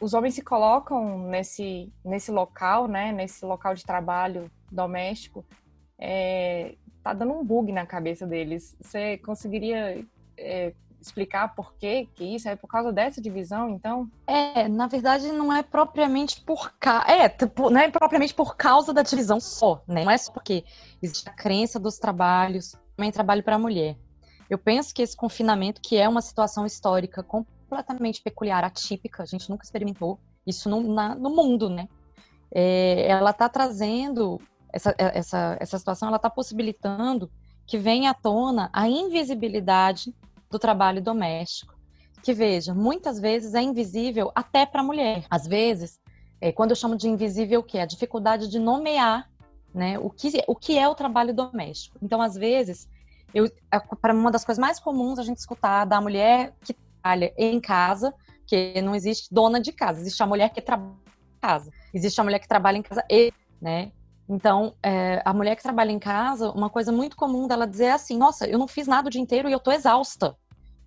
os 0.00 0.14
homens 0.14 0.34
se 0.34 0.42
colocam 0.42 1.18
nesse, 1.28 1.92
nesse 2.04 2.30
local, 2.30 2.86
né, 2.88 3.12
nesse 3.12 3.44
local 3.44 3.74
de 3.74 3.84
trabalho 3.84 4.50
doméstico, 4.70 5.44
é, 5.98 6.74
tá 7.02 7.12
dando 7.12 7.32
um 7.32 7.44
bug 7.44 7.72
na 7.72 7.86
cabeça 7.86 8.26
deles. 8.26 8.76
Você 8.80 9.18
conseguiria 9.18 10.04
é, 10.36 10.72
explicar 11.00 11.54
por 11.54 11.74
que 11.74 12.06
que 12.14 12.24
isso 12.24 12.48
é 12.48 12.56
por 12.56 12.68
causa 12.68 12.92
dessa 12.92 13.20
divisão, 13.20 13.70
então? 13.70 14.10
É, 14.26 14.68
na 14.68 14.86
verdade 14.86 15.30
não 15.32 15.52
é 15.52 15.62
propriamente 15.62 16.40
por 16.42 16.72
ca... 16.78 17.04
é, 17.08 17.34
não 17.70 17.80
é 17.80 17.90
propriamente 17.90 18.34
por 18.34 18.56
causa 18.56 18.92
da 18.92 19.02
divisão 19.02 19.40
só, 19.40 19.82
né? 19.86 20.04
Não 20.04 20.10
é 20.10 20.18
só 20.18 20.32
porque 20.32 20.64
existe 21.02 21.28
a 21.28 21.32
crença 21.32 21.78
dos 21.78 21.98
trabalhos, 21.98 22.76
também 22.96 23.10
trabalho 23.10 23.42
para 23.42 23.56
a 23.56 23.58
mulher. 23.58 23.96
Eu 24.50 24.58
penso 24.58 24.94
que 24.94 25.02
esse 25.02 25.16
confinamento, 25.16 25.80
que 25.80 25.96
é 25.96 26.08
uma 26.08 26.22
situação 26.22 26.64
histórica 26.64 27.22
completamente 27.68 28.22
peculiar, 28.22 28.64
atípica, 28.64 29.22
a 29.22 29.26
gente 29.26 29.50
nunca 29.50 29.64
experimentou 29.64 30.18
isso 30.46 30.68
no, 30.70 30.94
na, 30.94 31.14
no 31.14 31.30
mundo, 31.30 31.68
né? 31.68 31.88
É, 32.50 33.06
ela 33.06 33.30
está 33.30 33.48
trazendo 33.48 34.40
essa, 34.72 34.94
é, 34.96 35.18
essa, 35.18 35.56
essa 35.60 35.78
situação, 35.78 36.08
ela 36.08 36.16
está 36.16 36.30
possibilitando 36.30 37.30
que 37.66 37.76
venha 37.76 38.10
à 38.10 38.14
tona 38.14 38.70
a 38.72 38.88
invisibilidade 38.88 40.14
do 40.50 40.58
trabalho 40.58 41.02
doméstico. 41.02 41.76
Que 42.22 42.32
veja, 42.32 42.74
muitas 42.74 43.20
vezes 43.20 43.54
é 43.54 43.60
invisível 43.60 44.32
até 44.34 44.64
para 44.64 44.80
a 44.80 44.84
mulher. 44.84 45.26
Às 45.30 45.46
vezes, 45.46 46.00
é, 46.40 46.50
quando 46.50 46.70
eu 46.70 46.76
chamo 46.76 46.96
de 46.96 47.08
invisível, 47.08 47.60
o 47.60 47.62
que 47.62 47.76
é 47.76 47.82
a 47.82 47.86
dificuldade 47.86 48.48
de 48.48 48.58
nomear, 48.58 49.28
né, 49.74 49.98
o 49.98 50.08
que 50.08 50.42
o 50.46 50.56
que 50.56 50.78
é 50.78 50.88
o 50.88 50.94
trabalho 50.94 51.34
doméstico. 51.34 51.98
Então, 52.02 52.22
às 52.22 52.34
vezes, 52.34 52.88
eu 53.34 53.50
para 54.00 54.14
uma 54.14 54.30
das 54.30 54.44
coisas 54.44 54.58
mais 54.58 54.80
comuns 54.80 55.18
a 55.18 55.22
gente 55.22 55.36
escutar 55.36 55.84
da 55.84 56.00
mulher 56.00 56.54
que 56.64 56.74
trabalha 57.08 57.32
em 57.38 57.60
casa, 57.60 58.12
que 58.46 58.80
não 58.82 58.94
existe 58.94 59.32
dona 59.32 59.60
de 59.60 59.72
casa, 59.72 60.00
existe 60.00 60.22
a 60.22 60.26
mulher 60.26 60.50
que 60.50 60.60
trabalha 60.60 60.92
em 60.92 61.40
casa, 61.40 61.70
existe 61.94 62.20
a 62.20 62.24
mulher 62.24 62.38
que 62.38 62.48
trabalha 62.48 62.76
em 62.76 62.82
casa 62.82 63.02
e, 63.10 63.32
né? 63.60 63.92
Então, 64.28 64.74
é, 64.82 65.22
a 65.24 65.32
mulher 65.32 65.56
que 65.56 65.62
trabalha 65.62 65.90
em 65.90 65.98
casa, 65.98 66.50
uma 66.50 66.68
coisa 66.68 66.92
muito 66.92 67.16
comum 67.16 67.46
dela 67.46 67.66
dizer 67.66 67.86
é 67.86 67.92
assim: 67.92 68.18
nossa, 68.18 68.46
eu 68.46 68.58
não 68.58 68.68
fiz 68.68 68.86
nada 68.86 69.08
o 69.08 69.10
dia 69.10 69.22
inteiro 69.22 69.48
e 69.48 69.52
eu 69.52 69.60
tô 69.60 69.72
exausta. 69.72 70.36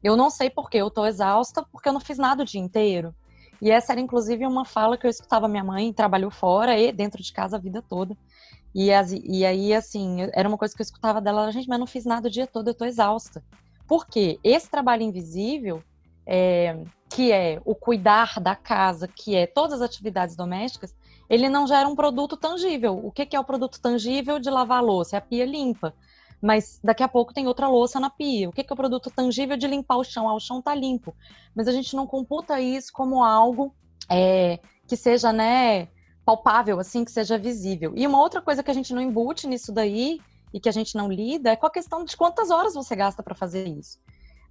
Eu 0.03 0.15
não 0.15 0.29
sei 0.29 0.49
por 0.49 0.69
que 0.69 0.77
eu 0.77 0.91
tô 0.91 1.05
exausta, 1.05 1.65
porque 1.71 1.89
eu 1.89 1.93
não 1.93 1.99
fiz 1.99 2.19
nada 2.19 2.43
o 2.43 2.45
dia 2.45 2.61
inteiro. 2.61 3.15
E 3.59 3.71
essa 3.71 3.93
era, 3.93 4.01
inclusive, 4.01 4.45
uma 4.45 4.65
fala 4.65 4.97
que 4.97 5.05
eu 5.05 5.09
escutava 5.09 5.47
minha 5.47 5.63
mãe, 5.63 5.93
trabalhou 5.93 6.31
fora 6.31 6.77
e 6.77 6.91
dentro 6.91 7.21
de 7.21 7.31
casa 7.31 7.57
a 7.57 7.59
vida 7.59 7.83
toda. 7.87 8.15
E, 8.73 8.91
as, 8.91 9.11
e 9.11 9.45
aí, 9.45 9.73
assim, 9.73 10.27
era 10.33 10.47
uma 10.47 10.57
coisa 10.57 10.73
que 10.75 10.81
eu 10.81 10.85
escutava 10.85 11.19
dela, 11.19 11.51
gente, 11.51 11.67
mas 11.67 11.75
eu 11.75 11.79
não 11.79 11.87
fiz 11.87 12.05
nada 12.05 12.27
o 12.27 12.31
dia 12.31 12.47
todo, 12.47 12.67
eu 12.67 12.73
tô 12.73 12.85
exausta. 12.85 13.43
Por 13.87 14.07
quê? 14.07 14.39
Esse 14.43 14.69
trabalho 14.69 15.03
invisível, 15.03 15.83
é, 16.25 16.77
que 17.09 17.31
é 17.31 17.61
o 17.65 17.75
cuidar 17.75 18.39
da 18.39 18.55
casa, 18.55 19.07
que 19.07 19.35
é 19.35 19.45
todas 19.45 19.81
as 19.81 19.81
atividades 19.81 20.35
domésticas, 20.35 20.95
ele 21.29 21.47
não 21.49 21.65
gera 21.65 21.87
um 21.87 21.95
produto 21.95 22.35
tangível. 22.35 22.99
O 23.03 23.11
que, 23.11 23.25
que 23.25 23.35
é 23.35 23.39
o 23.39 23.43
produto 23.43 23.79
tangível 23.79 24.39
de 24.39 24.49
lavar 24.49 24.79
a 24.79 24.81
louça? 24.81 25.15
É 25.15 25.19
a 25.19 25.21
pia 25.21 25.45
limpa. 25.45 25.93
Mas 26.41 26.79
daqui 26.83 27.03
a 27.03 27.07
pouco 27.07 27.33
tem 27.33 27.47
outra 27.47 27.67
louça 27.67 27.99
na 27.99 28.09
pia. 28.09 28.49
O 28.49 28.51
que, 28.51 28.63
que 28.63 28.73
é 28.73 28.73
o 28.73 28.77
produto 28.77 29.09
tangível 29.09 29.55
de 29.55 29.67
limpar 29.67 29.97
o 29.97 30.03
chão? 30.03 30.27
Ah, 30.27 30.33
o 30.33 30.39
chão 30.39 30.59
está 30.59 30.73
limpo. 30.73 31.15
Mas 31.55 31.67
a 31.67 31.71
gente 31.71 31.95
não 31.95 32.07
computa 32.07 32.59
isso 32.59 32.91
como 32.91 33.23
algo 33.23 33.73
é, 34.09 34.59
que 34.87 34.97
seja, 34.97 35.31
né, 35.31 35.87
palpável, 36.25 36.79
assim, 36.79 37.05
que 37.05 37.11
seja 37.11 37.37
visível. 37.37 37.93
E 37.95 38.05
uma 38.05 38.19
outra 38.19 38.41
coisa 38.41 38.63
que 38.63 38.71
a 38.71 38.73
gente 38.73 38.93
não 38.93 39.01
embute 39.01 39.47
nisso 39.47 39.71
daí 39.71 40.19
e 40.53 40.59
que 40.59 40.67
a 40.67 40.71
gente 40.71 40.95
não 40.95 41.11
lida 41.11 41.51
é 41.51 41.55
com 41.55 41.65
a 41.65 41.71
questão 41.71 42.03
de 42.03 42.17
quantas 42.17 42.49
horas 42.49 42.73
você 42.73 42.95
gasta 42.95 43.23
para 43.23 43.35
fazer 43.35 43.67
isso. 43.67 43.99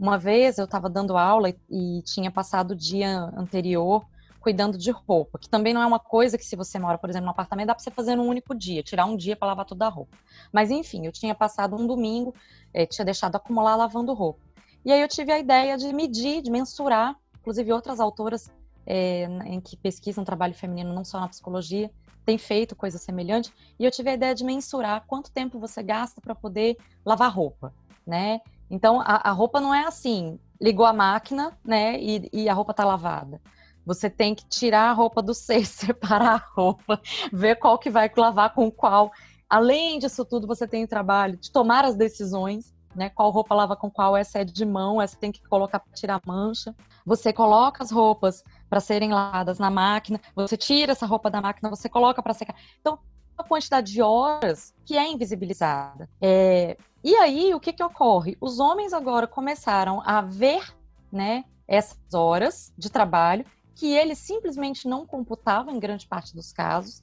Uma 0.01 0.17
vez 0.17 0.57
eu 0.57 0.65
estava 0.65 0.89
dando 0.89 1.19
aula 1.19 1.53
e, 1.69 2.03
tinha 2.07 2.31
passado 2.31 2.71
o 2.71 2.75
dia 2.75 3.31
anterior 3.37 4.03
cuidando 4.41 4.79
de 4.79 4.91
roupa, 4.91 5.39
que 5.39 5.47
também 5.47 5.75
não 5.75 5.83
é 5.83 5.87
uma 5.87 5.99
coisa 5.99 6.39
que 6.39 6.45
se 6.45 6.57
você 6.57 6.79
mora, 6.79 6.97
por 6.97 7.11
exemplo, 7.11 7.27
no 7.27 7.33
apartamento, 7.33 7.67
dá 7.67 7.75
para 7.75 7.85
você 7.85 7.91
fazer 7.91 8.17
num 8.17 8.27
único 8.27 8.55
dia, 8.55 8.83
tirar 8.83 9.05
um 9.05 9.15
dia 9.15 9.37
para 9.37 9.49
lavar 9.49 9.67
toda 9.67 9.85
a 9.85 9.91
roupa. 9.91 10.17
Mas 10.51 10.71
enfim, 10.71 11.05
eu 11.05 11.13
tinha 11.13 11.35
passado 11.35 11.77
um 11.77 11.87
domingo, 11.87 12.35
é, 12.73 12.87
tinha 12.87 13.05
deixado 13.05 13.37
acumular 13.37 13.77
lavando 13.77 14.15
roupa. 14.15 14.41
E 14.87 14.91
aí 14.91 15.03
eu 15.03 15.09
tive 15.09 15.31
a 15.33 15.39
ideia 15.39 15.77
de 15.77 15.93
medir, 15.93 16.41
de 16.41 16.51
mensurar, 16.51 17.15
inclusive 17.39 17.71
outras 17.71 18.01
autoras 18.01 18.51
é, 18.87 19.25
em 19.45 19.61
que 19.61 19.77
pesquisam 19.77 20.25
trabalho 20.25 20.55
feminino, 20.55 20.95
não 20.95 21.05
só 21.05 21.21
na 21.21 21.29
psicologia, 21.29 21.91
têm 22.25 22.39
feito 22.39 22.75
coisa 22.75 22.97
semelhante, 22.97 23.53
e 23.79 23.85
eu 23.85 23.91
tive 23.91 24.09
a 24.09 24.15
ideia 24.15 24.35
de 24.35 24.45
mensurar 24.45 25.05
quanto 25.07 25.31
tempo 25.31 25.59
você 25.59 25.83
gasta 25.83 26.23
para 26.23 26.35
poder 26.35 26.79
lavar 27.05 27.31
roupa, 27.31 27.75
né? 28.07 28.41
Então, 28.71 29.01
a, 29.01 29.29
a, 29.29 29.33
roupa 29.33 29.61
não 29.61 29.75
é 29.75 29.85
assim, 29.85 30.39
ligou 30.61 30.87
a 30.87 30.93
máquina, 30.93 31.59
né, 31.65 32.01
e, 32.01 32.29
e 32.33 32.49
a 32.49 32.55
roupa 32.55 32.71
está 32.71 32.85
lavada. 32.85 33.41
Você 33.85 34.09
tem 34.09 34.35
que 34.35 34.47
tirar 34.47 34.91
a 34.91 34.93
roupa 34.93 35.21
do 35.21 35.35
cesto, 35.35 35.87
separar 35.87 36.35
a 36.35 36.61
roupa, 36.61 37.01
ver 37.33 37.57
qual 37.57 37.79
que 37.79 37.91
vai 37.91 38.11
lavar 38.17 38.55
com 38.55 38.71
qual. 38.71 39.11
Além 39.49 39.99
disso 39.99 40.25
tudo, 40.25 40.47
você 40.47 40.67
tem 40.67 40.85
o 40.85 40.89
trabalho 40.89 41.37
de 41.37 41.51
tomar 41.51 41.85
as 41.85 41.97
decisões, 41.97 42.73
né? 42.95 43.11
Qual 43.11 43.31
roupa 43.31 43.55
lava 43.55 43.77
com 43.77 43.91
qual, 43.91 44.17
essa 44.17 44.39
é 44.39 44.45
de 44.45 44.65
mão, 44.65 45.01
essa 45.01 45.17
tem 45.17 45.33
que 45.33 45.43
colocar 45.49 45.81
para 45.81 45.93
tirar 45.93 46.21
mancha. 46.25 46.75
Você 47.05 47.33
coloca 47.33 47.83
as 47.83 47.91
roupas 47.91 48.45
para 48.69 48.81
serem 48.81 49.13
lavadas 49.13 49.59
na 49.59 49.71
máquina, 49.71 50.21
você 50.35 50.57
tira 50.57 50.93
essa 50.93 51.07
roupa 51.07 51.31
da 51.31 51.41
máquina, 51.41 51.71
você 51.71 51.89
coloca 51.89 52.23
para 52.23 52.35
secar. 52.35 52.55
Então, 52.81 52.99
a 53.37 53.45
quantidade 53.45 53.93
de 53.93 54.03
horas 54.03 54.75
que 54.85 54.97
é 54.97 55.09
invisibilizada. 55.09 56.09
É... 56.21 56.77
E 57.03 57.15
aí, 57.17 57.55
o 57.55 57.61
que, 57.61 57.73
que 57.73 57.83
ocorre? 57.83 58.37
Os 58.41 58.59
homens 58.59 58.93
agora 58.93 59.27
começaram 59.27 60.03
a 60.05 60.21
ver 60.21 60.63
né, 61.11 61.45
essas 61.67 62.13
horas 62.13 62.73
de 62.77 62.91
trabalho 62.91 63.45
que 63.75 63.95
eles 63.95 64.19
simplesmente 64.19 64.87
não 64.87 65.07
computavam 65.07 65.75
em 65.75 65.81
grande 65.81 66.07
parte 66.07 66.35
dos 66.35 66.53
casos. 66.53 67.03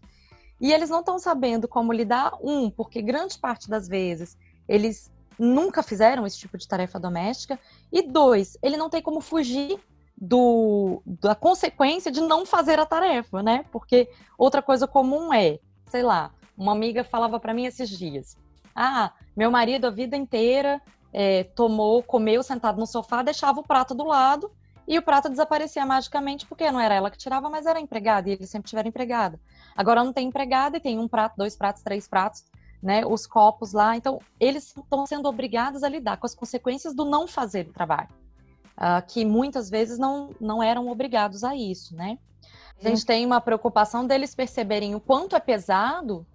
E 0.62 0.72
eles 0.72 0.90
não 0.90 1.00
estão 1.00 1.18
sabendo 1.18 1.68
como 1.68 1.92
lidar, 1.92 2.34
um, 2.42 2.70
porque 2.70 3.02
grande 3.02 3.38
parte 3.38 3.70
das 3.70 3.88
vezes 3.88 4.38
eles 4.68 5.12
nunca 5.40 5.82
fizeram 5.82 6.26
esse 6.26 6.38
tipo 6.38 6.58
de 6.58 6.68
tarefa 6.68 7.00
doméstica, 7.00 7.60
e 7.92 8.02
dois, 8.02 8.58
ele 8.62 8.76
não 8.76 8.90
tem 8.90 9.02
como 9.02 9.22
fugir 9.22 9.80
do, 10.16 11.02
da 11.06 11.36
consequência 11.36 12.12
de 12.12 12.22
não 12.22 12.46
fazer 12.46 12.80
a 12.80 12.86
tarefa, 12.86 13.44
né? 13.44 13.66
Porque 13.72 14.10
outra 14.38 14.62
coisa 14.62 14.88
comum 14.88 15.32
é, 15.32 15.60
sei 15.86 16.02
lá, 16.02 16.32
uma 16.58 16.72
amiga 16.72 17.04
falava 17.04 17.40
para 17.40 17.54
mim 17.54 17.66
esses 17.66 17.90
dias: 17.90 18.36
ah, 18.78 19.12
meu 19.36 19.50
marido 19.50 19.88
a 19.88 19.90
vida 19.90 20.16
inteira 20.16 20.80
é, 21.12 21.44
tomou, 21.44 22.04
comeu 22.04 22.44
sentado 22.44 22.80
no 22.80 22.86
sofá, 22.86 23.24
deixava 23.24 23.60
o 23.60 23.64
prato 23.64 23.96
do 23.96 24.06
lado 24.06 24.52
e 24.88 25.00
o 25.00 25.02
prato 25.02 25.30
desaparecia 25.30 25.84
magicamente 25.84 26.46
porque 26.46 26.72
não 26.72 26.80
era 26.80 26.94
ela 26.94 27.10
que 27.10 27.18
tirava, 27.18 27.50
mas 27.50 27.66
era 27.66 27.80
a 27.80 27.82
empregada, 27.82 28.30
e 28.30 28.34
eles 28.34 28.50
sempre 28.52 28.70
tiveram 28.70 28.88
empregada. 28.88 29.40
Agora 29.76 30.04
não 30.04 30.14
tem 30.14 30.28
empregada 30.28 30.78
e 30.78 30.80
tem 30.80 31.00
um 31.00 31.08
prato, 31.08 31.36
dois 31.38 31.56
pratos, 31.56 31.82
três 31.82 32.08
pratos, 32.08 32.46
né? 32.82 33.04
Os 33.04 33.26
copos 33.26 33.74
lá. 33.74 33.98
Então, 33.98 34.20
eles 34.40 34.76
estão 34.78 35.06
sendo 35.08 35.28
obrigados 35.28 35.84
a 35.84 35.90
lidar 35.90 36.18
com 36.18 36.28
as 36.28 36.36
consequências 36.36 36.94
do 36.94 37.04
não 37.04 37.28
fazer 37.28 37.68
o 37.68 37.74
trabalho. 37.74 38.10
Uh, 38.78 39.06
que 39.08 39.26
muitas 39.26 39.72
vezes 39.72 39.98
não, 39.98 40.30
não 40.40 40.62
eram 40.62 40.88
obrigados 40.88 41.44
a 41.44 41.56
isso, 41.56 41.96
né? 41.96 42.20
A 42.82 42.90
gente 42.90 43.06
tem 43.08 43.26
uma 43.26 43.42
preocupação 43.42 44.06
deles 44.06 44.36
perceberem 44.36 44.94
o 44.94 45.00
quanto 45.00 45.36
é 45.36 45.40
pesado 45.40 46.26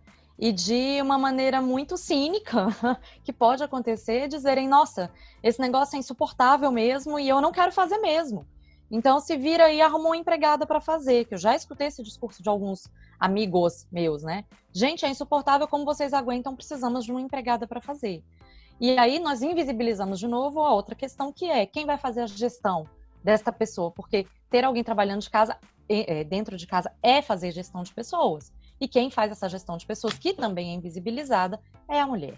e 0.43 0.51
de 0.51 1.01
uma 1.01 1.17
maneira 1.17 1.63
muito 1.63 1.97
cínica 1.97 2.67
que 3.23 3.33
pode 3.33 3.63
acontecer, 3.63 4.27
dizerem, 4.27 4.67
nossa, 4.67 5.09
esse 5.41 5.61
negócio 5.61 5.95
é 5.95 6.01
insuportável 6.01 6.73
mesmo 6.73 7.17
e 7.17 7.29
eu 7.29 7.41
não 7.41 7.53
quero 7.53 7.71
fazer 7.71 7.99
mesmo. 7.99 8.45
Então 8.91 9.21
se 9.21 9.37
vira 9.37 9.73
e 9.73 9.81
arruma 9.81 10.07
uma 10.07 10.17
empregada 10.17 10.67
para 10.67 10.81
fazer, 10.81 11.27
que 11.27 11.35
eu 11.35 11.39
já 11.39 11.55
escutei 11.55 11.87
esse 11.87 12.03
discurso 12.03 12.43
de 12.43 12.49
alguns 12.49 12.89
amigos 13.21 13.87
meus, 13.93 14.25
né? 14.25 14.45
Gente, 14.73 15.07
é 15.07 15.09
insuportável 15.09 15.69
como 15.69 15.85
vocês 15.85 16.13
aguentam, 16.13 16.57
precisamos 16.57 17.05
de 17.05 17.13
uma 17.13 17.21
empregada 17.21 17.65
para 17.65 17.81
fazer. 17.81 18.21
E 18.81 18.99
aí 18.99 19.21
nós 19.21 19.43
invisibilizamos 19.43 20.19
de 20.19 20.27
novo 20.27 20.61
a 20.61 20.75
outra 20.75 20.97
questão 20.97 21.33
que 21.33 21.49
é 21.49 21.67
quem 21.67 21.87
vai 21.87 21.99
fazer 21.99 22.23
a 22.23 22.27
gestão 22.27 22.85
desta 23.23 23.53
pessoa, 23.53 23.93
porque 23.93 24.27
ter 24.51 24.65
alguém 24.65 24.83
trabalhando 24.83 25.21
de 25.21 25.31
casa 25.31 25.57
é, 25.89 26.25
dentro 26.25 26.57
de 26.57 26.67
casa 26.67 26.91
é 27.01 27.23
fazer 27.23 27.53
gestão 27.53 27.85
de 27.85 27.95
pessoas. 27.95 28.53
E 28.83 28.89
quem 28.89 29.13
faz 29.13 29.31
essa 29.31 29.49
gestão 29.49 29.77
de 29.77 29.87
pessoas, 29.87 30.19
que 30.19 30.35
também 30.35 30.73
é 30.73 30.75
invisibilizada, 30.75 31.61
é 31.89 32.01
a 32.01 32.07
mulher. 32.07 32.37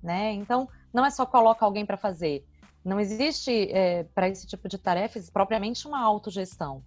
Né? 0.00 0.30
Então, 0.30 0.68
não 0.94 1.04
é 1.04 1.10
só 1.10 1.26
coloca 1.26 1.64
alguém 1.64 1.84
para 1.84 1.96
fazer. 1.96 2.46
Não 2.84 3.00
existe 3.00 3.68
é, 3.72 4.04
para 4.14 4.28
esse 4.28 4.46
tipo 4.46 4.68
de 4.68 4.78
tarefas 4.78 5.28
propriamente 5.28 5.88
uma 5.88 6.00
autogestão 6.00 6.84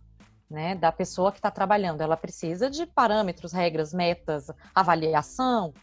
né, 0.50 0.76
da 0.76 0.94
pessoa 0.94 1.30
que 1.30 1.40
está 1.40 1.52
trabalhando. 1.52 2.00
Ela 2.00 2.16
precisa 2.16 2.70
de 2.70 2.86
parâmetros, 2.86 3.52
regras, 3.52 3.94
metas, 3.94 4.50
avaliação. 4.74 5.74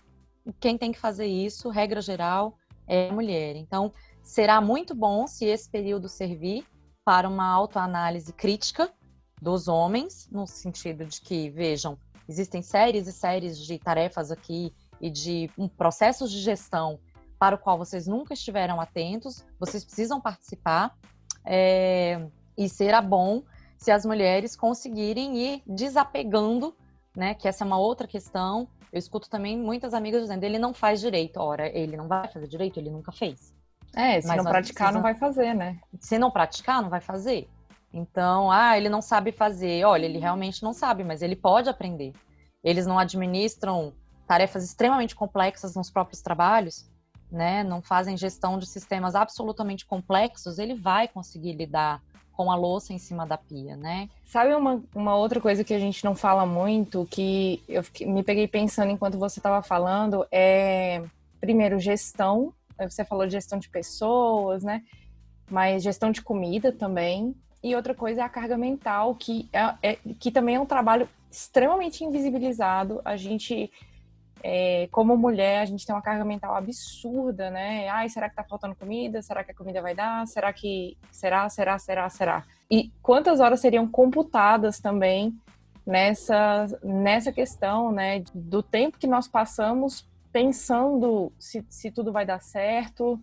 Quem 0.58 0.78
tem 0.78 0.90
que 0.90 0.98
fazer 0.98 1.26
isso, 1.26 1.68
regra 1.68 2.00
geral, 2.00 2.56
é 2.86 3.10
a 3.10 3.12
mulher. 3.12 3.56
Então, 3.56 3.92
será 4.22 4.58
muito 4.58 4.94
bom 4.94 5.26
se 5.26 5.44
esse 5.44 5.68
período 5.68 6.08
servir 6.08 6.66
para 7.04 7.28
uma 7.28 7.46
autoanálise 7.46 8.32
crítica 8.32 8.90
dos 9.38 9.68
homens, 9.68 10.30
no 10.32 10.46
sentido 10.46 11.04
de 11.04 11.20
que, 11.20 11.50
vejam, 11.50 11.98
Existem 12.28 12.62
séries 12.62 13.06
e 13.06 13.12
séries 13.12 13.58
de 13.58 13.78
tarefas 13.78 14.30
aqui 14.30 14.72
e 15.00 15.10
de 15.10 15.50
um, 15.58 15.68
processos 15.68 16.30
de 16.30 16.40
gestão 16.40 16.98
para 17.38 17.56
o 17.56 17.58
qual 17.58 17.76
vocês 17.76 18.06
nunca 18.06 18.34
estiveram 18.34 18.80
atentos, 18.80 19.44
vocês 19.58 19.84
precisam 19.84 20.20
participar. 20.20 20.96
É, 21.44 22.24
e 22.56 22.68
será 22.68 23.02
bom 23.02 23.42
se 23.76 23.90
as 23.90 24.06
mulheres 24.06 24.54
conseguirem 24.54 25.36
ir 25.36 25.62
desapegando, 25.66 26.76
né? 27.16 27.34
Que 27.34 27.48
essa 27.48 27.64
é 27.64 27.66
uma 27.66 27.78
outra 27.78 28.06
questão. 28.06 28.68
Eu 28.92 28.98
escuto 28.98 29.28
também 29.28 29.58
muitas 29.58 29.92
amigas 29.92 30.22
dizendo: 30.22 30.44
ele 30.44 30.58
não 30.58 30.72
faz 30.72 31.00
direito. 31.00 31.38
Ora, 31.38 31.66
ele 31.66 31.96
não 31.96 32.06
vai 32.06 32.28
fazer 32.28 32.46
direito, 32.46 32.78
ele 32.78 32.90
nunca 32.90 33.10
fez. 33.10 33.52
É, 33.94 34.20
se 34.20 34.28
Mas 34.28 34.36
não 34.36 34.50
praticar, 34.50 34.92
não 34.92 35.02
vai 35.02 35.14
fazer, 35.14 35.54
né? 35.54 35.78
Se 36.00 36.18
não 36.18 36.30
praticar, 36.30 36.80
não 36.80 36.88
vai 36.88 37.00
fazer. 37.00 37.48
Então, 37.92 38.50
ah, 38.50 38.76
ele 38.76 38.88
não 38.88 39.02
sabe 39.02 39.32
fazer. 39.32 39.84
Olha, 39.84 40.06
ele 40.06 40.18
realmente 40.18 40.62
não 40.62 40.72
sabe, 40.72 41.04
mas 41.04 41.20
ele 41.22 41.36
pode 41.36 41.68
aprender. 41.68 42.12
Eles 42.64 42.86
não 42.86 42.98
administram 42.98 43.92
tarefas 44.26 44.64
extremamente 44.64 45.14
complexas 45.14 45.74
nos 45.74 45.90
próprios 45.90 46.22
trabalhos, 46.22 46.88
né? 47.30 47.62
Não 47.62 47.82
fazem 47.82 48.16
gestão 48.16 48.58
de 48.58 48.66
sistemas 48.66 49.14
absolutamente 49.14 49.84
complexos. 49.84 50.58
Ele 50.58 50.74
vai 50.74 51.06
conseguir 51.06 51.52
lidar 51.52 52.00
com 52.32 52.50
a 52.50 52.56
louça 52.56 52.92
em 52.92 52.98
cima 52.98 53.26
da 53.26 53.36
pia, 53.36 53.76
né? 53.76 54.08
Sabe 54.24 54.54
uma, 54.54 54.82
uma 54.94 55.14
outra 55.14 55.40
coisa 55.40 55.62
que 55.62 55.74
a 55.74 55.78
gente 55.78 56.02
não 56.04 56.14
fala 56.14 56.46
muito, 56.46 57.06
que 57.10 57.62
eu 57.68 57.82
fiquei, 57.82 58.06
me 58.06 58.22
peguei 58.22 58.48
pensando 58.48 58.90
enquanto 58.90 59.18
você 59.18 59.38
estava 59.38 59.62
falando, 59.62 60.26
é 60.32 61.02
primeiro 61.40 61.78
gestão. 61.78 62.54
Você 62.80 63.04
falou 63.04 63.26
de 63.26 63.32
gestão 63.32 63.58
de 63.58 63.68
pessoas, 63.68 64.62
né? 64.64 64.82
Mas 65.50 65.82
gestão 65.82 66.10
de 66.10 66.22
comida 66.22 66.72
também. 66.72 67.34
E 67.62 67.76
outra 67.76 67.94
coisa 67.94 68.22
é 68.22 68.24
a 68.24 68.28
carga 68.28 68.58
mental, 68.58 69.14
que, 69.14 69.48
é, 69.52 69.92
é, 69.92 69.98
que 70.18 70.30
também 70.30 70.56
é 70.56 70.60
um 70.60 70.66
trabalho 70.66 71.08
extremamente 71.30 72.04
invisibilizado. 72.04 73.00
A 73.04 73.16
gente, 73.16 73.70
é, 74.42 74.88
como 74.90 75.16
mulher, 75.16 75.60
a 75.60 75.64
gente 75.64 75.86
tem 75.86 75.94
uma 75.94 76.02
carga 76.02 76.24
mental 76.24 76.56
absurda, 76.56 77.50
né? 77.50 77.88
Ai, 77.88 78.08
será 78.08 78.28
que 78.28 78.36
tá 78.36 78.42
faltando 78.42 78.74
comida? 78.74 79.22
Será 79.22 79.44
que 79.44 79.52
a 79.52 79.54
comida 79.54 79.80
vai 79.80 79.94
dar? 79.94 80.26
Será 80.26 80.52
que. 80.52 80.96
Será, 81.10 81.48
será, 81.48 81.78
será, 81.78 82.08
será? 82.10 82.44
E 82.70 82.90
quantas 83.00 83.38
horas 83.38 83.60
seriam 83.60 83.86
computadas 83.86 84.80
também 84.80 85.38
nessa, 85.86 86.66
nessa 86.82 87.32
questão, 87.32 87.92
né, 87.92 88.22
do 88.34 88.62
tempo 88.62 88.98
que 88.98 89.06
nós 89.06 89.28
passamos 89.28 90.08
pensando 90.32 91.32
se, 91.38 91.64
se 91.68 91.90
tudo 91.90 92.12
vai 92.12 92.24
dar 92.24 92.40
certo, 92.40 93.20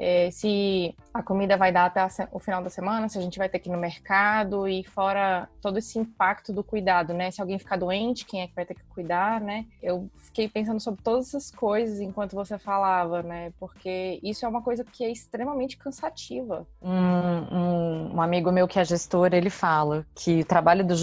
é, 0.00 0.30
se 0.30 0.94
a 1.12 1.24
comida 1.24 1.56
vai 1.56 1.72
dar 1.72 1.86
até 1.86 2.06
o 2.30 2.38
final 2.38 2.62
da 2.62 2.70
semana, 2.70 3.08
se 3.08 3.18
a 3.18 3.20
gente 3.20 3.36
vai 3.36 3.48
ter 3.48 3.58
que 3.58 3.68
ir 3.68 3.72
no 3.72 3.78
mercado 3.78 4.68
e 4.68 4.84
fora 4.84 5.48
todo 5.60 5.76
esse 5.76 5.98
impacto 5.98 6.52
do 6.52 6.62
cuidado, 6.62 7.12
né? 7.12 7.32
Se 7.32 7.40
alguém 7.40 7.58
ficar 7.58 7.76
doente, 7.76 8.24
quem 8.24 8.42
é 8.42 8.46
que 8.46 8.54
vai 8.54 8.64
ter 8.64 8.74
que 8.74 8.84
cuidar, 8.84 9.40
né? 9.40 9.66
Eu 9.82 10.08
fiquei 10.18 10.48
pensando 10.48 10.78
sobre 10.78 11.02
todas 11.02 11.28
essas 11.28 11.50
coisas 11.50 12.00
enquanto 12.00 12.36
você 12.36 12.56
falava, 12.56 13.24
né? 13.24 13.52
Porque 13.58 14.20
isso 14.22 14.46
é 14.46 14.48
uma 14.48 14.62
coisa 14.62 14.84
que 14.84 15.04
é 15.04 15.10
extremamente 15.10 15.76
cansativa. 15.76 16.64
Um, 16.80 16.92
um, 16.92 18.14
um 18.14 18.22
amigo 18.22 18.52
meu 18.52 18.68
que 18.68 18.78
é 18.78 18.84
gestor, 18.84 19.30
ele 19.32 19.50
fala 19.50 20.06
que 20.14 20.42
o 20.42 20.44
trabalho 20.44 20.86
do, 20.86 20.94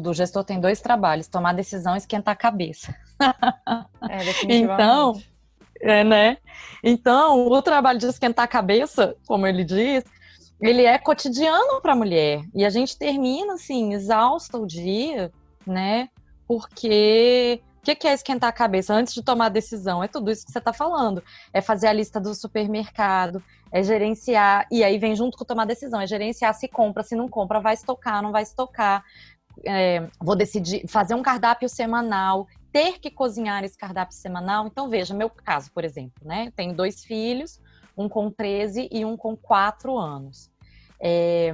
do 0.00 0.12
gestor 0.12 0.42
tem 0.42 0.58
dois 0.58 0.80
trabalhos: 0.80 1.28
tomar 1.28 1.52
decisão 1.52 1.94
e 1.94 1.98
esquentar 1.98 2.32
a 2.32 2.36
cabeça. 2.36 2.92
É, 4.08 4.18
definitivamente. 4.24 4.72
então, 4.72 5.22
é, 5.80 6.04
né? 6.04 6.36
Então, 6.82 7.46
o 7.46 7.62
trabalho 7.62 7.98
de 7.98 8.06
esquentar 8.06 8.44
a 8.44 8.48
cabeça, 8.48 9.16
como 9.26 9.46
ele 9.46 9.64
diz, 9.64 10.04
ele 10.60 10.84
é 10.84 10.98
cotidiano 10.98 11.80
para 11.80 11.92
a 11.92 11.96
mulher. 11.96 12.42
E 12.54 12.64
a 12.64 12.70
gente 12.70 12.98
termina, 12.98 13.54
assim, 13.54 13.94
exausta 13.94 14.58
o 14.58 14.66
dia, 14.66 15.32
né? 15.66 16.08
Porque 16.46 17.62
o 17.80 17.82
que, 17.82 17.94
que 17.94 18.06
é 18.06 18.12
esquentar 18.12 18.50
a 18.50 18.52
cabeça 18.52 18.92
antes 18.92 19.14
de 19.14 19.22
tomar 19.22 19.46
a 19.46 19.50
decisão? 19.50 20.04
É 20.04 20.08
tudo 20.08 20.30
isso 20.30 20.44
que 20.44 20.52
você 20.52 20.58
está 20.58 20.72
falando. 20.72 21.22
É 21.52 21.62
fazer 21.62 21.86
a 21.86 21.92
lista 21.92 22.20
do 22.20 22.34
supermercado, 22.34 23.42
é 23.72 23.82
gerenciar, 23.82 24.66
e 24.70 24.84
aí 24.84 24.98
vem 24.98 25.16
junto 25.16 25.38
com 25.38 25.44
tomar 25.46 25.62
a 25.62 25.66
decisão, 25.66 25.98
é 25.98 26.06
gerenciar 26.06 26.52
se 26.54 26.68
compra, 26.68 27.02
se 27.02 27.16
não 27.16 27.26
compra, 27.26 27.58
vai 27.58 27.72
estocar, 27.72 28.22
não 28.22 28.32
vai 28.32 28.42
estocar. 28.42 29.02
É, 29.66 30.06
vou 30.20 30.36
decidir 30.36 30.86
fazer 30.88 31.14
um 31.14 31.22
cardápio 31.22 31.68
semanal 31.68 32.46
ter 32.72 32.98
que 32.98 33.10
cozinhar 33.10 33.64
esse 33.64 33.76
cardápio 33.76 34.16
semanal. 34.16 34.66
Então, 34.66 34.88
veja, 34.88 35.14
meu 35.14 35.28
caso, 35.30 35.70
por 35.72 35.84
exemplo, 35.84 36.26
né? 36.26 36.52
Tenho 36.54 36.74
dois 36.74 37.04
filhos, 37.04 37.60
um 37.96 38.08
com 38.08 38.30
13 38.30 38.88
e 38.90 39.04
um 39.04 39.16
com 39.16 39.36
4 39.36 39.96
anos. 39.96 40.50
É, 41.00 41.52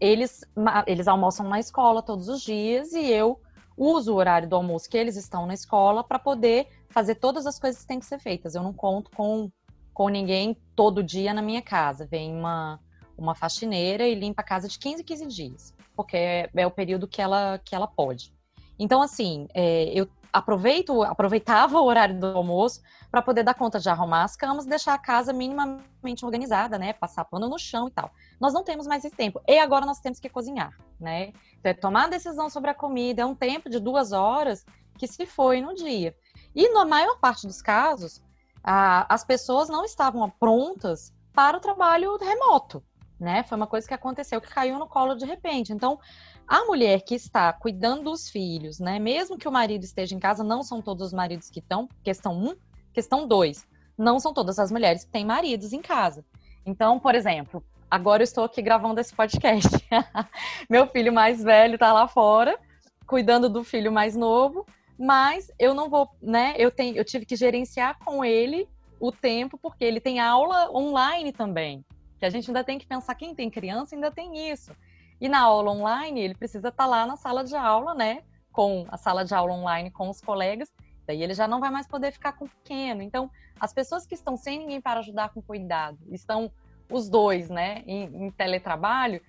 eles, 0.00 0.44
eles 0.86 1.08
almoçam 1.08 1.48
na 1.48 1.58
escola 1.58 2.02
todos 2.02 2.28
os 2.28 2.42
dias 2.42 2.92
e 2.92 3.10
eu 3.10 3.40
uso 3.76 4.12
o 4.12 4.16
horário 4.16 4.48
do 4.48 4.56
almoço 4.56 4.88
que 4.88 4.96
eles 4.96 5.16
estão 5.16 5.46
na 5.46 5.54
escola 5.54 6.02
para 6.02 6.18
poder 6.18 6.66
fazer 6.88 7.16
todas 7.16 7.46
as 7.46 7.58
coisas 7.58 7.82
que 7.82 7.86
têm 7.86 8.00
que 8.00 8.06
ser 8.06 8.18
feitas. 8.18 8.54
Eu 8.54 8.62
não 8.62 8.72
conto 8.72 9.10
com, 9.10 9.50
com 9.92 10.08
ninguém 10.08 10.56
todo 10.74 11.02
dia 11.02 11.34
na 11.34 11.42
minha 11.42 11.60
casa. 11.60 12.06
Vem 12.06 12.34
uma, 12.34 12.80
uma 13.16 13.34
faxineira 13.34 14.06
e 14.06 14.14
limpa 14.14 14.42
a 14.42 14.44
casa 14.44 14.68
de 14.68 14.78
15 14.78 15.04
15 15.04 15.26
dias, 15.26 15.74
porque 15.94 16.16
é, 16.16 16.50
é 16.54 16.66
o 16.66 16.70
período 16.70 17.06
que 17.06 17.20
ela, 17.20 17.60
que 17.64 17.74
ela 17.74 17.86
pode. 17.86 18.34
Então, 18.78 19.00
assim, 19.00 19.48
é, 19.54 19.84
eu 19.94 20.06
aproveito, 20.36 21.02
aproveitava 21.02 21.80
o 21.80 21.84
horário 21.84 22.18
do 22.18 22.26
almoço 22.26 22.82
para 23.10 23.22
poder 23.22 23.42
dar 23.42 23.54
conta 23.54 23.80
de 23.80 23.88
arrumar 23.88 24.24
as 24.24 24.36
camas, 24.36 24.66
deixar 24.66 24.94
a 24.94 24.98
casa 24.98 25.32
minimamente 25.32 26.24
organizada, 26.24 26.78
né? 26.78 26.92
Passar 26.92 27.24
pano 27.24 27.48
no 27.48 27.58
chão 27.58 27.88
e 27.88 27.90
tal. 27.90 28.10
Nós 28.38 28.52
não 28.52 28.62
temos 28.62 28.86
mais 28.86 29.04
esse 29.04 29.16
tempo. 29.16 29.40
E 29.48 29.58
agora 29.58 29.86
nós 29.86 30.00
temos 30.00 30.20
que 30.20 30.28
cozinhar, 30.28 30.76
né? 31.00 31.32
Então, 31.58 31.70
é 31.70 31.74
tomar 31.74 32.08
decisão 32.08 32.50
sobre 32.50 32.70
a 32.70 32.74
comida 32.74 33.22
é 33.22 33.26
um 33.26 33.34
tempo 33.34 33.70
de 33.70 33.80
duas 33.80 34.12
horas 34.12 34.64
que 34.98 35.06
se 35.06 35.24
foi 35.24 35.60
no 35.60 35.74
dia. 35.74 36.14
E 36.54 36.70
na 36.72 36.84
maior 36.84 37.18
parte 37.18 37.46
dos 37.46 37.62
casos, 37.62 38.22
a, 38.62 39.12
as 39.12 39.24
pessoas 39.24 39.68
não 39.68 39.84
estavam 39.84 40.28
prontas 40.28 41.12
para 41.34 41.56
o 41.56 41.60
trabalho 41.60 42.16
remoto, 42.16 42.82
né? 43.18 43.42
Foi 43.42 43.56
uma 43.56 43.66
coisa 43.66 43.86
que 43.86 43.94
aconteceu 43.94 44.40
que 44.40 44.48
caiu 44.48 44.78
no 44.78 44.86
colo 44.86 45.14
de 45.14 45.24
repente. 45.24 45.72
Então, 45.72 45.98
a 46.46 46.64
mulher 46.64 47.02
que 47.02 47.14
está 47.14 47.52
cuidando 47.52 48.04
dos 48.04 48.28
filhos, 48.28 48.78
né? 48.78 48.98
Mesmo 48.98 49.38
que 49.38 49.48
o 49.48 49.52
marido 49.52 49.84
esteja 49.84 50.14
em 50.14 50.18
casa, 50.18 50.44
não 50.44 50.62
são 50.62 50.82
todos 50.82 51.08
os 51.08 51.12
maridos 51.12 51.50
que 51.50 51.60
estão. 51.60 51.88
Questão 52.02 52.32
um. 52.32 52.54
Questão 52.92 53.26
dois. 53.26 53.66
Não 53.96 54.20
são 54.20 54.32
todas 54.32 54.58
as 54.58 54.70
mulheres 54.70 55.04
que 55.04 55.10
têm 55.10 55.24
maridos 55.24 55.72
em 55.72 55.80
casa. 55.80 56.24
Então, 56.64 56.98
por 56.98 57.14
exemplo, 57.14 57.64
agora 57.90 58.22
eu 58.22 58.24
estou 58.24 58.44
aqui 58.44 58.60
gravando 58.60 59.00
esse 59.00 59.14
podcast. 59.14 59.68
Meu 60.68 60.86
filho 60.86 61.12
mais 61.12 61.42
velho 61.42 61.74
está 61.74 61.92
lá 61.92 62.06
fora, 62.06 62.58
cuidando 63.06 63.48
do 63.48 63.64
filho 63.64 63.90
mais 63.90 64.14
novo, 64.14 64.66
mas 64.98 65.50
eu 65.58 65.74
não 65.74 65.88
vou, 65.88 66.08
né? 66.20 66.54
Eu, 66.58 66.70
tenho, 66.70 66.96
eu 66.96 67.04
tive 67.04 67.24
que 67.24 67.36
gerenciar 67.36 67.98
com 68.04 68.24
ele 68.24 68.68
o 68.98 69.12
tempo, 69.12 69.58
porque 69.58 69.84
ele 69.84 70.00
tem 70.00 70.20
aula 70.20 70.70
online 70.70 71.32
também. 71.32 71.84
Que 72.18 72.24
a 72.26 72.30
gente 72.30 72.48
ainda 72.48 72.64
tem 72.64 72.78
que 72.78 72.86
pensar, 72.86 73.14
quem 73.14 73.34
tem 73.34 73.50
criança 73.50 73.94
ainda 73.94 74.10
tem 74.10 74.50
isso. 74.50 74.74
E 75.20 75.28
na 75.28 75.40
aula 75.40 75.70
online, 75.70 76.20
ele 76.20 76.34
precisa 76.34 76.68
estar 76.68 76.84
tá 76.84 76.86
lá 76.88 77.06
na 77.06 77.16
sala 77.16 77.44
de 77.44 77.56
aula, 77.56 77.94
né? 77.94 78.22
Com 78.52 78.86
a 78.88 78.96
sala 78.96 79.24
de 79.24 79.34
aula 79.34 79.52
online 79.52 79.90
com 79.90 80.08
os 80.08 80.20
colegas. 80.20 80.72
Daí 81.06 81.22
ele 81.22 81.34
já 81.34 81.46
não 81.46 81.60
vai 81.60 81.70
mais 81.70 81.86
poder 81.86 82.10
ficar 82.12 82.32
com 82.32 82.46
o 82.46 82.48
pequeno. 82.48 83.00
Então, 83.02 83.30
as 83.60 83.72
pessoas 83.72 84.06
que 84.06 84.14
estão 84.14 84.36
sem 84.36 84.58
ninguém 84.58 84.80
para 84.80 85.00
ajudar 85.00 85.30
com 85.30 85.40
cuidado, 85.40 85.98
estão 86.10 86.50
os 86.90 87.08
dois, 87.08 87.48
né, 87.48 87.82
em, 87.86 88.26
em 88.26 88.30
teletrabalho, 88.30 89.20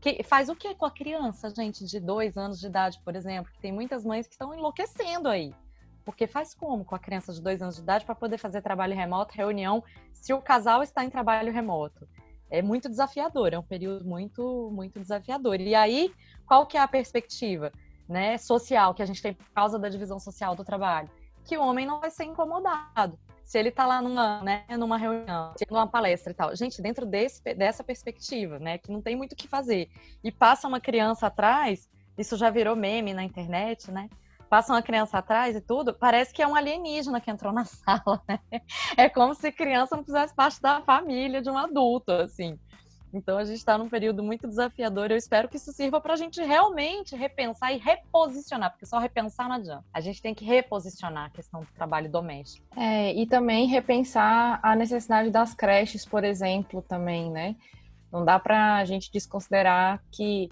que 0.00 0.22
faz 0.22 0.48
o 0.48 0.56
que 0.56 0.74
com 0.74 0.84
a 0.84 0.90
criança, 0.90 1.48
gente, 1.50 1.84
de 1.84 1.98
dois 1.98 2.36
anos 2.36 2.60
de 2.60 2.66
idade, 2.66 3.00
por 3.04 3.16
exemplo? 3.16 3.50
Que 3.52 3.58
tem 3.58 3.72
muitas 3.72 4.04
mães 4.04 4.26
que 4.26 4.34
estão 4.34 4.54
enlouquecendo 4.54 5.28
aí. 5.28 5.54
Porque 6.04 6.26
faz 6.26 6.54
como 6.54 6.84
com 6.84 6.94
a 6.94 6.98
criança 6.98 7.32
de 7.32 7.40
dois 7.40 7.62
anos 7.62 7.76
de 7.76 7.82
idade 7.82 8.04
para 8.04 8.14
poder 8.14 8.36
fazer 8.36 8.60
trabalho 8.60 8.94
remoto, 8.94 9.34
reunião, 9.34 9.82
se 10.12 10.32
o 10.34 10.42
casal 10.42 10.82
está 10.82 11.04
em 11.04 11.10
trabalho 11.10 11.52
remoto? 11.52 12.06
É 12.58 12.62
muito 12.62 12.88
desafiador, 12.88 13.52
é 13.52 13.58
um 13.58 13.62
período 13.62 14.04
muito, 14.04 14.70
muito 14.72 15.00
desafiador. 15.00 15.60
E 15.60 15.74
aí, 15.74 16.12
qual 16.46 16.66
que 16.66 16.76
é 16.76 16.80
a 16.80 16.88
perspectiva 16.88 17.72
né, 18.08 18.38
social 18.38 18.94
que 18.94 19.02
a 19.02 19.06
gente 19.06 19.20
tem 19.20 19.32
por 19.32 19.48
causa 19.50 19.78
da 19.78 19.88
divisão 19.88 20.20
social 20.20 20.54
do 20.54 20.64
trabalho? 20.64 21.10
Que 21.44 21.56
o 21.58 21.62
homem 21.62 21.86
não 21.86 22.00
vai 22.00 22.10
ser 22.10 22.24
incomodado. 22.24 23.18
Se 23.44 23.58
ele 23.58 23.68
está 23.68 23.84
lá 23.84 24.00
numa, 24.00 24.42
né, 24.42 24.64
numa 24.78 24.96
reunião, 24.96 25.52
numa 25.70 25.86
palestra 25.86 26.32
e 26.32 26.34
tal. 26.34 26.56
Gente, 26.56 26.80
dentro 26.80 27.04
desse, 27.04 27.42
dessa 27.54 27.84
perspectiva, 27.84 28.58
né, 28.58 28.78
que 28.78 28.90
não 28.90 29.02
tem 29.02 29.16
muito 29.16 29.32
o 29.32 29.36
que 29.36 29.46
fazer, 29.46 29.90
e 30.22 30.32
passa 30.32 30.66
uma 30.66 30.80
criança 30.80 31.26
atrás, 31.26 31.90
isso 32.16 32.36
já 32.36 32.48
virou 32.48 32.74
meme 32.74 33.12
na 33.12 33.22
internet, 33.22 33.90
né? 33.90 34.08
Passa 34.54 34.72
uma 34.72 34.82
criança 34.82 35.18
atrás 35.18 35.56
e 35.56 35.60
tudo, 35.60 35.92
parece 35.92 36.32
que 36.32 36.40
é 36.40 36.46
um 36.46 36.54
alienígena 36.54 37.20
que 37.20 37.28
entrou 37.28 37.52
na 37.52 37.64
sala, 37.66 38.22
né? 38.28 38.38
É 38.96 39.08
como 39.08 39.34
se 39.34 39.50
criança 39.50 39.96
não 39.96 40.04
fizesse 40.04 40.32
parte 40.32 40.62
da 40.62 40.80
família 40.80 41.42
de 41.42 41.50
um 41.50 41.58
adulto, 41.58 42.12
assim. 42.12 42.56
Então 43.12 43.36
a 43.36 43.44
gente 43.44 43.56
está 43.56 43.76
num 43.76 43.88
período 43.88 44.22
muito 44.22 44.46
desafiador. 44.46 45.10
Eu 45.10 45.16
espero 45.16 45.48
que 45.48 45.56
isso 45.56 45.72
sirva 45.72 46.00
para 46.00 46.12
a 46.12 46.16
gente 46.16 46.40
realmente 46.40 47.16
repensar 47.16 47.72
e 47.72 47.78
reposicionar, 47.78 48.70
porque 48.70 48.86
só 48.86 49.00
repensar 49.00 49.48
não 49.48 49.56
adianta. 49.56 49.84
A 49.92 50.00
gente 50.00 50.22
tem 50.22 50.32
que 50.32 50.44
reposicionar 50.44 51.26
a 51.26 51.30
questão 51.30 51.62
do 51.62 51.68
trabalho 51.74 52.08
doméstico. 52.08 52.64
É, 52.76 53.12
e 53.12 53.26
também 53.26 53.66
repensar 53.66 54.60
a 54.62 54.76
necessidade 54.76 55.30
das 55.30 55.52
creches, 55.52 56.04
por 56.04 56.22
exemplo, 56.22 56.80
também, 56.80 57.28
né? 57.28 57.56
Não 58.12 58.24
dá 58.24 58.38
para 58.38 58.76
a 58.76 58.84
gente 58.84 59.10
desconsiderar 59.10 60.00
que 60.12 60.48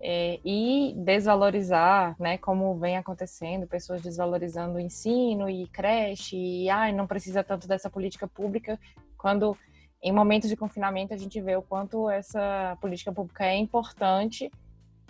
é, 0.00 0.38
e 0.44 0.94
desvalorizar, 0.96 2.14
né, 2.18 2.36
como 2.38 2.76
vem 2.76 2.96
acontecendo, 2.96 3.66
pessoas 3.66 4.02
desvalorizando 4.02 4.76
o 4.76 4.80
ensino 4.80 5.48
e 5.48 5.66
creche, 5.66 6.36
e 6.36 6.70
ai, 6.70 6.92
não 6.92 7.06
precisa 7.06 7.42
tanto 7.42 7.66
dessa 7.66 7.88
política 7.88 8.26
pública, 8.28 8.78
quando 9.16 9.56
em 10.02 10.12
momentos 10.12 10.48
de 10.48 10.56
confinamento 10.56 11.14
a 11.14 11.16
gente 11.16 11.40
vê 11.40 11.56
o 11.56 11.62
quanto 11.62 12.08
essa 12.10 12.76
política 12.80 13.12
pública 13.12 13.44
é 13.44 13.56
importante, 13.56 14.50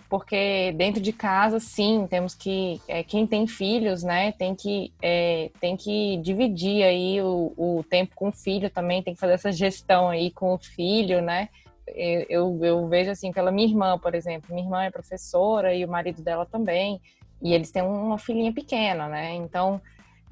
porque 0.09 0.73
dentro 0.77 1.01
de 1.01 1.11
casa, 1.11 1.59
sim, 1.59 2.07
temos 2.09 2.33
que, 2.33 2.81
é, 2.87 3.03
quem 3.03 3.27
tem 3.27 3.45
filhos, 3.45 4.03
né, 4.03 4.31
tem 4.31 4.55
que, 4.55 4.93
é, 5.01 5.51
tem 5.59 5.75
que 5.75 6.17
dividir 6.17 6.83
aí 6.83 7.21
o, 7.21 7.53
o 7.57 7.83
tempo 7.89 8.15
com 8.15 8.29
o 8.29 8.31
filho 8.31 8.69
também, 8.69 9.03
tem 9.03 9.13
que 9.13 9.19
fazer 9.19 9.33
essa 9.33 9.51
gestão 9.51 10.09
aí 10.09 10.31
com 10.31 10.53
o 10.53 10.57
filho, 10.57 11.21
né, 11.21 11.49
eu, 11.95 12.59
eu 12.63 12.87
vejo 12.87 13.11
assim 13.11 13.31
pela 13.31 13.51
minha 13.51 13.67
irmã, 13.67 13.97
por 13.97 14.13
exemplo. 14.13 14.53
Minha 14.53 14.65
irmã 14.65 14.83
é 14.83 14.91
professora 14.91 15.73
e 15.73 15.85
o 15.85 15.87
marido 15.87 16.21
dela 16.21 16.45
também. 16.45 17.01
E 17.41 17.53
eles 17.53 17.71
têm 17.71 17.83
uma 17.83 18.17
filhinha 18.17 18.51
pequena, 18.53 19.07
né? 19.07 19.33
Então 19.35 19.81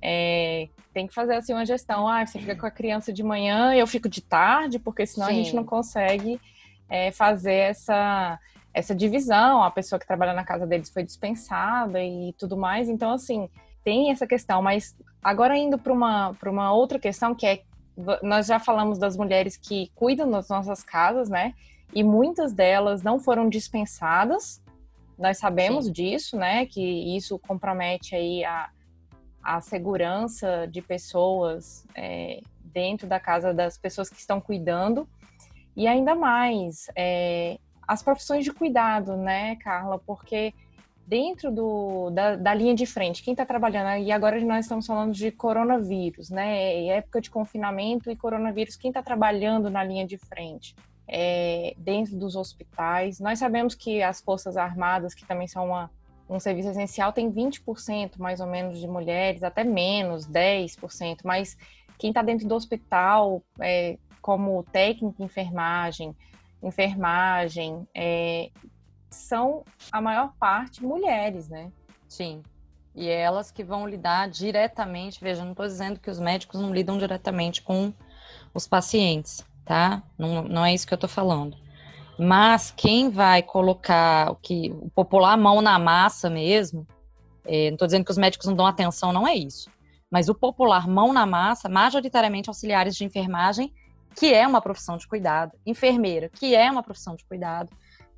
é, 0.02 0.68
tem 0.94 1.08
que 1.08 1.14
fazer 1.14 1.36
assim 1.36 1.54
uma 1.54 1.66
gestão. 1.66 2.08
Ah, 2.08 2.26
você 2.26 2.40
fica 2.40 2.56
com 2.56 2.66
a 2.66 2.72
criança 2.72 3.12
de 3.14 3.24
manhã, 3.24 3.74
eu 3.74 3.88
fico 3.88 4.10
de 4.10 4.22
tarde, 4.22 4.80
porque 4.80 5.06
senão 5.06 5.28
Sim. 5.28 5.34
a 5.34 5.36
gente 5.36 5.56
não 5.56 5.64
consegue 5.64 6.40
é, 6.90 7.12
fazer 7.12 7.54
essa 7.54 8.40
essa 8.74 8.94
divisão. 8.94 9.64
A 9.64 9.72
pessoa 9.72 9.98
que 9.98 10.06
trabalha 10.06 10.34
na 10.34 10.44
casa 10.44 10.68
deles 10.68 10.90
foi 10.90 11.04
dispensada 11.04 12.04
e 12.04 12.34
tudo 12.38 12.58
mais. 12.58 12.90
Então 12.90 13.12
assim 13.12 13.50
tem 13.84 14.12
essa 14.12 14.28
questão. 14.28 14.62
Mas 14.62 14.96
agora 15.24 15.58
indo 15.58 15.78
para 15.78 15.94
uma 15.94 16.34
para 16.34 16.52
uma 16.52 16.74
outra 16.74 17.00
questão 17.00 17.34
que 17.34 17.46
é 17.46 17.62
nós 18.22 18.48
já 18.48 18.60
falamos 18.60 18.98
das 18.98 19.16
mulheres 19.16 19.58
que 19.58 19.92
cuidam 19.96 20.30
das 20.30 20.50
nossas 20.50 20.84
casas, 20.84 21.30
né? 21.30 21.54
E 21.94 22.04
muitas 22.04 22.54
delas 22.54 23.04
não 23.04 23.20
foram 23.20 23.48
dispensadas. 23.48 24.62
Nós 25.18 25.38
sabemos 25.38 25.86
Sim. 25.86 25.92
disso, 25.92 26.38
né? 26.38 26.66
Que 26.66 27.16
isso 27.16 27.40
compromete 27.40 28.16
aí 28.16 28.44
a, 28.44 28.70
a 29.42 29.62
segurança 29.62 30.68
de 30.70 30.82
pessoas 30.82 31.86
é, 31.96 32.42
dentro 32.64 33.08
da 33.08 33.20
casa 33.20 33.54
das 33.54 33.78
pessoas 33.78 34.10
que 34.10 34.20
estão 34.20 34.42
cuidando. 34.42 35.08
E 35.76 35.88
ainda 35.88 36.16
mais, 36.16 36.90
é, 36.96 37.58
as 37.88 38.02
profissões 38.02 38.44
de 38.44 38.52
cuidado, 38.52 39.16
né, 39.16 39.56
Carla? 39.58 40.00
Porque 40.00 40.54
dentro 41.08 41.52
do, 41.52 42.10
da, 42.10 42.36
da, 42.36 42.54
linha 42.54 42.74
de 42.74 42.86
frente, 42.86 43.22
quem 43.22 43.34
está 43.34 43.46
trabalhando, 43.46 44.04
e 44.04 44.12
agora 44.12 44.40
nós 44.42 44.66
estamos 44.66 44.86
falando 44.88 45.14
de 45.14 45.32
coronavírus, 45.32 46.30
né? 46.30 46.86
época 46.88 47.22
de 47.22 47.30
confinamento 47.30 48.10
e 48.10 48.16
coronavírus, 48.16 48.76
quem 48.76 48.90
está 48.90 49.04
trabalhando 49.04 49.70
na 49.70 49.84
linha 49.84 50.06
de 50.06 50.18
frente? 50.18 50.76
É, 51.08 51.76
dentro 51.78 52.18
dos 52.18 52.36
hospitais. 52.36 53.20
Nós 53.20 53.38
sabemos 53.38 53.76
que 53.76 54.02
as 54.02 54.20
Forças 54.20 54.58
Armadas, 54.58 55.14
que 55.14 55.24
também 55.24 55.48
são 55.48 55.68
uma, 55.68 55.92
um 56.28 56.40
serviço 56.40 56.70
essencial, 56.70 57.14
tem 57.14 57.32
20% 57.32 58.18
mais 58.18 58.40
ou 58.40 58.48
menos 58.48 58.80
de 58.80 58.88
mulheres, 58.88 59.44
até 59.44 59.64
menos, 59.64 60.28
10%, 60.28 61.20
mas 61.24 61.56
quem 62.00 62.10
está 62.10 62.24
dentro 62.24 62.48
do 62.48 62.56
hospital, 62.56 63.44
é, 63.60 64.00
como 64.20 64.64
técnico 64.64 65.24
enfermagem, 65.24 66.16
enfermagem, 66.64 67.88
é, 67.94 68.50
são 69.10 69.64
a 69.92 70.02
maior 70.02 70.34
parte 70.40 70.84
mulheres, 70.84 71.50
né? 71.50 71.72
Sim. 72.08 72.44
E 72.94 73.10
é 73.10 73.22
elas 73.22 73.52
que 73.52 73.64
vão 73.64 73.88
lidar 73.88 74.30
diretamente. 74.30 75.20
Veja, 75.22 75.44
não 75.44 75.52
estou 75.52 75.66
dizendo 75.66 76.00
que 76.00 76.10
os 76.10 76.20
médicos 76.20 76.62
não 76.62 76.74
lidam 76.74 76.98
diretamente 76.98 77.62
com 77.62 77.94
os 78.54 78.66
pacientes, 78.68 79.46
tá? 79.66 80.02
Não, 80.18 80.44
não 80.44 80.66
é 80.66 80.74
isso 80.74 80.88
que 80.88 80.94
eu 80.94 80.98
estou 80.98 81.10
falando. 81.10 81.58
Mas 82.18 82.72
quem 82.72 83.10
vai 83.10 83.44
colocar 83.44 84.32
o 84.32 84.36
que 84.36 84.74
popular 84.96 85.38
mão 85.38 85.62
na 85.62 85.78
massa 85.78 86.30
mesmo, 86.30 86.88
é, 87.44 87.68
não 87.68 87.76
estou 87.76 87.88
dizendo 87.88 88.06
que 88.06 88.12
os 88.12 88.18
médicos 88.18 88.48
não 88.48 88.56
dão 88.56 88.66
atenção, 88.66 89.12
não 89.12 89.28
é 89.28 89.36
isso. 89.36 89.70
Mas 90.10 90.30
o 90.30 90.36
popular 90.36 90.88
mão 90.88 91.12
na 91.12 91.26
massa, 91.26 91.68
majoritariamente 91.68 92.50
auxiliares 92.50 92.96
de 92.96 93.04
enfermagem, 93.04 93.74
que 94.16 94.34
é 94.34 94.48
uma 94.48 94.62
profissão 94.62 94.96
de 94.96 95.06
cuidado, 95.06 95.52
enfermeira, 95.66 96.30
que 96.30 96.56
é 96.56 96.72
uma 96.72 96.82
profissão 96.82 97.18
de 97.18 97.26
cuidado, 97.26 97.70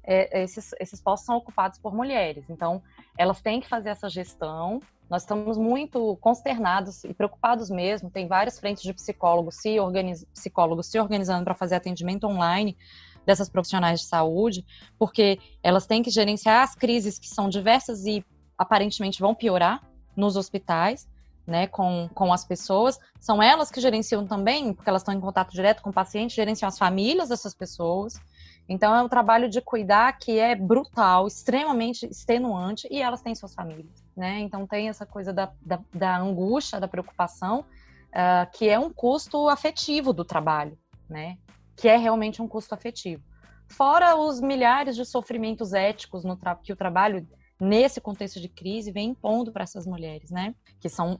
é, 0.07 0.41
esses, 0.41 0.71
esses 0.79 1.01
postos 1.01 1.25
são 1.25 1.35
ocupados 1.35 1.77
por 1.77 1.93
mulheres. 1.93 2.45
Então, 2.49 2.81
elas 3.17 3.41
têm 3.41 3.59
que 3.59 3.67
fazer 3.67 3.89
essa 3.89 4.09
gestão. 4.09 4.81
Nós 5.09 5.23
estamos 5.23 5.57
muito 5.57 6.17
consternados 6.21 7.03
e 7.03 7.13
preocupados 7.13 7.69
mesmo. 7.69 8.09
Tem 8.09 8.25
várias 8.25 8.57
frentes 8.57 8.83
de 8.83 8.93
psicólogos 8.93 9.55
se, 9.55 9.77
organiz, 9.79 10.25
psicólogos 10.33 10.87
se 10.87 10.97
organizando 10.97 11.43
para 11.43 11.53
fazer 11.53 11.75
atendimento 11.75 12.25
online 12.25 12.77
dessas 13.25 13.49
profissionais 13.49 13.99
de 13.99 14.05
saúde, 14.05 14.65
porque 14.97 15.37
elas 15.61 15.85
têm 15.85 16.01
que 16.01 16.09
gerenciar 16.09 16.63
as 16.63 16.73
crises 16.73 17.19
que 17.19 17.27
são 17.27 17.49
diversas 17.49 18.05
e 18.05 18.25
aparentemente 18.57 19.19
vão 19.19 19.35
piorar 19.35 19.83
nos 20.15 20.37
hospitais. 20.37 21.07
Né, 21.45 21.65
com, 21.65 22.09
com 22.13 22.33
as 22.33 22.43
pessoas, 22.43 22.99
são 23.21 23.41
elas 23.41 23.71
que 23.71 23.79
gerenciam 23.79 24.27
também, 24.27 24.73
porque 24.73 24.89
elas 24.89 25.01
estão 25.01 25.13
em 25.13 25.19
contato 25.21 25.53
direto 25.53 25.81
com 25.81 25.91
o 25.91 25.93
paciente, 25.93 26.35
gerenciam 26.35 26.67
as 26.67 26.77
famílias 26.77 27.29
dessas 27.29 27.53
pessoas. 27.53 28.19
Então 28.67 28.93
é 28.93 29.01
um 29.01 29.07
trabalho 29.07 29.49
de 29.49 29.61
cuidar 29.61 30.17
que 30.17 30.39
é 30.39 30.53
brutal, 30.55 31.27
extremamente 31.27 32.05
extenuante, 32.05 32.87
e 32.91 33.01
elas 33.01 33.21
têm 33.21 33.33
suas 33.33 33.53
famílias, 33.53 34.03
né? 34.15 34.39
Então 34.39 34.67
tem 34.67 34.89
essa 34.89 35.05
coisa 35.05 35.31
da, 35.31 35.51
da, 35.61 35.79
da 35.93 36.17
angústia, 36.17 36.79
da 36.79 36.87
preocupação, 36.87 37.61
uh, 37.61 38.51
que 38.51 38.67
é 38.67 38.77
um 38.77 38.91
custo 38.91 39.47
afetivo 39.47 40.11
do 40.11 40.25
trabalho, 40.25 40.77
né? 41.09 41.37
Que 41.75 41.87
é 41.87 41.95
realmente 41.95 42.41
um 42.41 42.47
custo 42.47 42.73
afetivo. 42.73 43.23
Fora 43.69 44.15
os 44.15 44.41
milhares 44.41 44.95
de 44.95 45.05
sofrimentos 45.05 45.73
éticos 45.73 46.23
no 46.23 46.37
que 46.63 46.73
o 46.73 46.75
trabalho 46.75 47.27
nesse 47.59 47.99
contexto 47.99 48.39
de 48.39 48.47
crise 48.47 48.91
vem 48.91 49.09
impondo 49.09 49.51
para 49.51 49.63
essas 49.63 49.85
mulheres, 49.85 50.29
né? 50.29 50.53
Que 50.79 50.89
são 50.89 51.19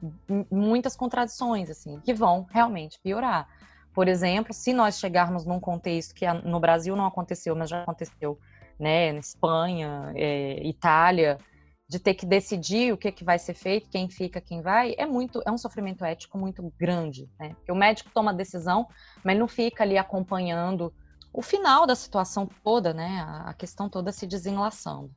muitas 0.52 0.96
contradições 0.96 1.70
assim, 1.70 2.00
que 2.02 2.14
vão 2.14 2.46
realmente 2.50 3.00
piorar. 3.00 3.48
Por 3.98 4.08
exemplo, 4.08 4.54
se 4.54 4.74
nós 4.74 5.00
chegarmos 5.00 5.44
num 5.44 5.60
contexto 5.60 6.14
que 6.14 6.32
no 6.44 6.60
Brasil 6.60 6.96
não 6.96 7.08
aconteceu, 7.08 7.56
mas 7.56 7.68
já 7.68 7.82
aconteceu, 7.82 8.38
né, 8.80 9.12
na 9.12 9.18
Espanha, 9.18 10.14
é, 10.16 10.64
Itália, 10.68 11.40
de 11.90 11.98
ter 11.98 12.14
que 12.14 12.24
decidir 12.24 12.94
o 12.94 12.98
que, 12.98 13.12
que 13.12 13.24
vai 13.24 13.40
ser 13.40 13.56
feito, 13.56 13.90
quem 13.90 14.08
fica, 14.08 14.40
quem 14.40 14.62
vai, 14.62 14.94
é 15.00 15.06
muito, 15.08 15.42
é 15.48 15.52
um 15.52 15.58
sofrimento 15.58 16.06
ético 16.06 16.38
muito 16.38 16.72
grande, 16.80 17.28
né? 17.40 17.56
Porque 17.56 17.72
o 17.72 17.76
médico 17.76 18.12
toma 18.14 18.30
a 18.30 18.36
decisão, 18.36 18.88
mas 19.24 19.36
não 19.36 19.48
fica 19.48 19.84
ali 19.84 19.98
acompanhando 19.98 20.94
o 21.34 21.42
final 21.42 21.88
da 21.88 21.96
situação 21.96 22.48
toda, 22.64 22.94
né? 22.94 23.26
A 23.48 23.54
questão 23.56 23.90
toda 23.90 24.12
se 24.12 24.28
desenlaçando. 24.28 25.10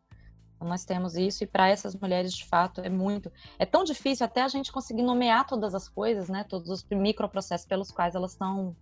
Nós 0.61 0.85
temos 0.85 1.17
isso, 1.17 1.43
e 1.43 1.47
para 1.47 1.69
essas 1.69 1.95
mulheres, 1.95 2.33
de 2.35 2.45
fato, 2.47 2.81
é 2.81 2.89
muito. 2.89 3.33
É 3.59 3.65
tão 3.65 3.83
difícil 3.83 4.27
até 4.27 4.43
a 4.43 4.49
gente 4.49 4.71
conseguir 4.71 5.03
nomear 5.03 5.47
todas 5.47 5.75
as 5.75 5.89
coisas, 5.89 6.29
né? 6.29 6.45
Todos 6.49 6.69
os 6.69 6.85
microprocessos 6.91 7.67
pelos 7.67 7.91
quais 7.91 8.15
elas 8.15 8.33
estão 8.33 8.77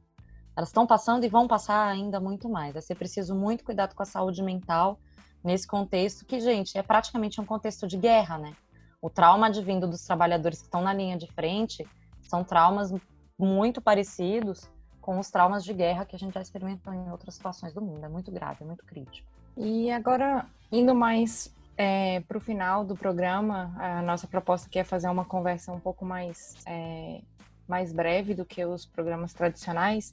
elas 0.56 0.70
estão 0.70 0.88
passando 0.88 1.22
e 1.22 1.28
vão 1.28 1.46
passar 1.46 1.86
ainda 1.86 2.18
muito 2.18 2.48
mais. 2.48 2.72
Vai 2.72 2.82
ser 2.82 2.96
preciso 2.96 3.32
muito 3.32 3.62
cuidado 3.62 3.94
com 3.94 4.02
a 4.02 4.06
saúde 4.06 4.42
mental 4.42 4.98
nesse 5.44 5.68
contexto, 5.68 6.26
que, 6.26 6.40
gente, 6.40 6.76
é 6.76 6.82
praticamente 6.82 7.40
um 7.40 7.44
contexto 7.44 7.86
de 7.86 7.96
guerra, 7.96 8.38
né? 8.38 8.56
O 9.00 9.08
trauma 9.08 9.46
advindo 9.46 9.86
dos 9.86 10.02
trabalhadores 10.02 10.58
que 10.58 10.64
estão 10.64 10.82
na 10.82 10.92
linha 10.92 11.16
de 11.16 11.28
frente 11.28 11.86
são 12.22 12.42
traumas 12.42 12.92
muito 13.38 13.80
parecidos 13.80 14.68
com 15.00 15.20
os 15.20 15.30
traumas 15.30 15.64
de 15.64 15.72
guerra 15.72 16.04
que 16.04 16.16
a 16.16 16.18
gente 16.18 16.34
já 16.34 16.42
experimentou 16.42 16.92
em 16.92 17.08
outras 17.10 17.34
situações 17.34 17.72
do 17.72 17.80
mundo. 17.80 18.04
É 18.04 18.08
muito 18.08 18.32
grave, 18.32 18.64
é 18.64 18.66
muito 18.66 18.84
crítico. 18.84 19.30
E 19.56 19.90
agora, 19.92 20.44
indo 20.72 20.92
mais 20.94 21.54
é, 21.78 22.20
para 22.26 22.36
o 22.36 22.40
final 22.40 22.84
do 22.84 22.96
programa, 22.96 23.72
a 23.78 24.02
nossa 24.02 24.26
proposta 24.26 24.66
aqui 24.66 24.80
é 24.80 24.84
fazer 24.84 25.08
uma 25.08 25.24
conversa 25.24 25.72
um 25.72 25.78
pouco 25.78 26.04
mais, 26.04 26.56
é, 26.66 27.20
mais 27.68 27.92
breve 27.92 28.34
do 28.34 28.44
que 28.44 28.64
os 28.64 28.84
programas 28.84 29.32
tradicionais. 29.32 30.12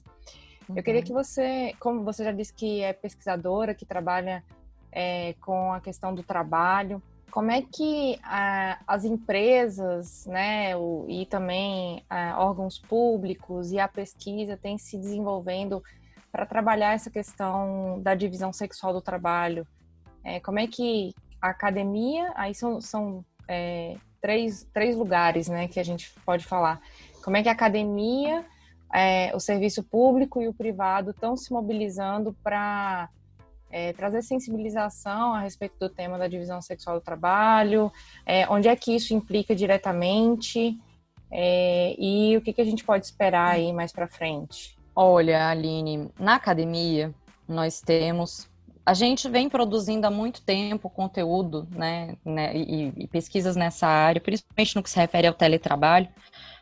Uhum. 0.68 0.76
Eu 0.76 0.82
queria 0.84 1.00
uhum. 1.00 1.06
que 1.06 1.12
você, 1.12 1.74
como 1.80 2.04
você 2.04 2.22
já 2.22 2.30
disse 2.30 2.54
que 2.54 2.82
é 2.82 2.92
pesquisadora, 2.92 3.74
que 3.74 3.84
trabalha 3.84 4.44
é, 4.92 5.34
com 5.40 5.72
a 5.72 5.80
questão 5.80 6.14
do 6.14 6.22
trabalho, 6.22 7.02
como 7.32 7.50
é 7.50 7.60
que 7.60 8.16
a, 8.22 8.78
as 8.86 9.04
empresas, 9.04 10.24
né, 10.26 10.76
o, 10.76 11.04
e 11.08 11.26
também 11.26 12.04
a, 12.08 12.40
órgãos 12.44 12.78
públicos 12.78 13.72
e 13.72 13.80
a 13.80 13.88
pesquisa 13.88 14.56
têm 14.56 14.78
se 14.78 14.96
desenvolvendo 14.96 15.82
para 16.30 16.46
trabalhar 16.46 16.92
essa 16.92 17.10
questão 17.10 18.00
da 18.00 18.14
divisão 18.14 18.52
sexual 18.52 18.92
do 18.92 19.02
trabalho? 19.02 19.66
É, 20.22 20.38
como 20.38 20.60
é 20.60 20.66
que 20.68 21.12
a 21.40 21.48
academia, 21.48 22.32
aí 22.34 22.54
são, 22.54 22.80
são 22.80 23.24
é, 23.48 23.96
três, 24.20 24.66
três 24.72 24.96
lugares 24.96 25.48
né, 25.48 25.68
que 25.68 25.78
a 25.78 25.84
gente 25.84 26.12
pode 26.24 26.44
falar. 26.44 26.80
Como 27.22 27.36
é 27.36 27.42
que 27.42 27.48
a 27.48 27.52
academia, 27.52 28.44
é, 28.94 29.34
o 29.34 29.40
serviço 29.40 29.82
público 29.82 30.40
e 30.40 30.48
o 30.48 30.54
privado 30.54 31.10
estão 31.10 31.36
se 31.36 31.52
mobilizando 31.52 32.36
para 32.42 33.08
é, 33.70 33.92
trazer 33.92 34.22
sensibilização 34.22 35.34
a 35.34 35.40
respeito 35.40 35.74
do 35.78 35.88
tema 35.88 36.18
da 36.18 36.28
divisão 36.28 36.62
sexual 36.62 36.98
do 36.98 37.04
trabalho, 37.04 37.92
é, 38.24 38.48
onde 38.48 38.68
é 38.68 38.76
que 38.76 38.94
isso 38.94 39.14
implica 39.14 39.54
diretamente 39.54 40.78
é, 41.30 41.94
e 41.98 42.36
o 42.36 42.40
que, 42.40 42.52
que 42.52 42.60
a 42.60 42.64
gente 42.64 42.84
pode 42.84 43.06
esperar 43.06 43.54
aí 43.54 43.72
mais 43.72 43.92
para 43.92 44.06
frente? 44.06 44.76
Olha, 44.94 45.50
Aline, 45.50 46.10
na 46.18 46.36
academia 46.36 47.14
nós 47.48 47.80
temos 47.80 48.48
a 48.86 48.94
gente 48.94 49.28
vem 49.28 49.48
produzindo 49.48 50.06
há 50.06 50.10
muito 50.10 50.40
tempo 50.40 50.88
conteúdo 50.88 51.66
né, 51.72 52.16
né 52.24 52.56
e, 52.56 52.92
e, 52.96 53.08
pesquisas 53.08 53.56
nessa 53.56 53.88
área, 53.88 54.20
principalmente 54.20 54.76
no 54.76 54.82
que 54.82 54.88
se 54.88 54.96
refere 54.96 55.26
ao 55.26 55.34
teletrabalho, 55.34 56.08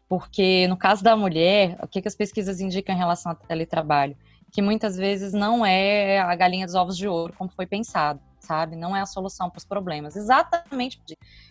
porque 0.09 0.67
no 0.67 0.77
caso 0.77 1.05
da 1.05 1.15
mulher, 1.15 1.77
o 1.83 1.87
que, 1.87 2.01
que 2.01 2.09
as 2.09 2.15
pesquisas 2.15 2.61
indicam 2.61 2.95
em 2.95 2.99
relação 2.99 3.33
ao 3.33 3.37
teletrabalho? 3.37 4.17
Que 4.51 4.63
muitas 4.63 4.97
vezes 4.97 5.35
não 5.35 5.67
é 5.67 6.19
a 6.19 6.35
galinha 6.35 6.65
dos 6.65 6.75
ovos 6.75 6.97
de 6.97 7.07
ouro, 7.07 7.35
como 7.37 7.51
foi 7.51 7.67
pensado, 7.67 8.21
sabe? 8.39 8.75
Não 8.75 8.97
é 8.97 9.03
a 9.03 9.07
solução 9.07 9.51
para 9.51 9.59
os 9.59 9.65
problemas. 9.65 10.17
Exatamente. 10.17 11.01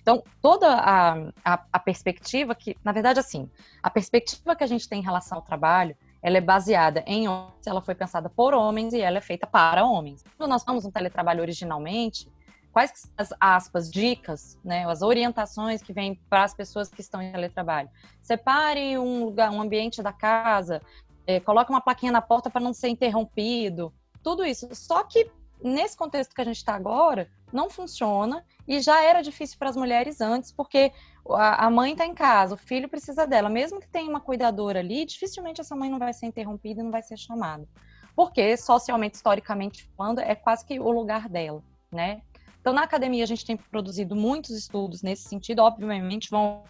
Então, 0.02 0.24
toda 0.42 0.68
a, 0.70 1.14
a, 1.44 1.66
a 1.72 1.80
perspectiva 1.80 2.56
que, 2.56 2.76
na 2.84 2.92
verdade, 2.92 3.20
assim, 3.20 3.50
a 3.82 3.90
perspectiva 3.90 4.56
que 4.56 4.64
a 4.64 4.68
gente 4.68 4.88
tem 4.88 5.02
em 5.02 5.04
relação 5.04 5.38
ao 5.38 5.44
trabalho 5.44 5.96
ela 6.24 6.38
é 6.38 6.42
baseada 6.42 7.04
em 7.06 7.28
homens, 7.28 7.68
ela 7.68 7.82
foi 7.82 7.94
pensada 7.94 8.30
por 8.30 8.54
homens 8.54 8.94
e 8.94 9.02
ela 9.02 9.18
é 9.18 9.22
feita 9.22 9.46
para 9.46 9.86
homens. 9.86 10.24
Quando 10.38 10.50
nós 10.50 10.64
falamos 10.64 10.86
no 10.86 10.92
teletrabalho 10.92 11.42
originalmente, 11.42 12.32
quais 12.72 12.92
são 12.96 13.12
as 13.18 13.34
aspas, 13.40 13.92
dicas, 13.92 14.58
né, 14.64 14.90
as 14.90 15.02
orientações 15.02 15.84
que 15.84 15.92
vêm 15.92 16.16
para 16.30 16.46
as 16.46 16.54
pessoas 16.54 16.90
que 16.90 17.02
estão 17.02 17.22
em 17.22 17.32
teletrabalho? 17.32 17.90
Separe 18.22 18.98
um 18.98 19.26
lugar, 19.26 19.52
um 19.52 19.62
ambiente 19.62 20.02
da 20.02 20.14
casa, 20.14 20.82
é, 21.28 21.42
coloque 21.42 21.70
uma 21.70 21.82
plaquinha 21.82 22.12
na 22.14 22.22
porta 22.22 22.50
para 22.50 22.62
não 22.62 22.74
ser 22.74 22.88
interrompido, 22.88 23.94
tudo 24.24 24.46
isso. 24.46 24.70
Só 24.74 25.04
que 25.04 25.30
nesse 25.64 25.96
contexto 25.96 26.36
que 26.36 26.42
a 26.42 26.46
gente 26.46 26.58
está 26.58 26.76
agora, 26.76 27.30
não 27.52 27.70
funciona 27.70 28.44
e 28.68 28.82
já 28.82 29.02
era 29.02 29.22
difícil 29.22 29.58
para 29.58 29.70
as 29.70 29.76
mulheres 29.76 30.20
antes, 30.20 30.52
porque 30.52 30.92
a, 31.30 31.70
mãe 31.70 31.94
está 31.94 32.06
em 32.06 32.14
casa, 32.14 32.56
o 32.56 32.58
filho 32.58 32.90
precisa 32.90 33.26
dela. 33.26 33.50
Mesmo 33.50 33.80
que 33.80 33.88
tenha 33.88 34.10
uma 34.10 34.20
cuidadora 34.20 34.80
ali, 34.80 35.06
dificilmente 35.06 35.62
essa 35.62 35.76
mãe 35.76 35.90
não 35.90 36.00
vai 36.00 36.14
ser 36.14 36.26
interrompida 36.26 36.82
e 36.82 36.84
não 36.84 36.92
vai 36.92 37.02
ser 37.02 37.18
chamada. 37.18 37.68
Porque, 38.16 38.56
socialmente, 38.58 39.16
historicamente 39.16 39.90
falando, 39.98 40.20
é 40.20 40.36
quase 40.36 40.66
que 40.66 40.80
o 40.80 40.92
lugar 40.92 41.30
dela, 41.30 41.64
né? 41.92 42.22
Então, 42.60 42.74
na 42.74 42.84
academia, 42.84 43.24
a 43.24 43.28
gente 43.28 43.46
tem 43.46 43.58
produzido 43.58 44.16
muitos 44.16 44.52
estudos 44.52 45.02
nesse 45.02 45.28
sentido, 45.28 45.60
obviamente 45.60 46.30
vão 46.30 46.64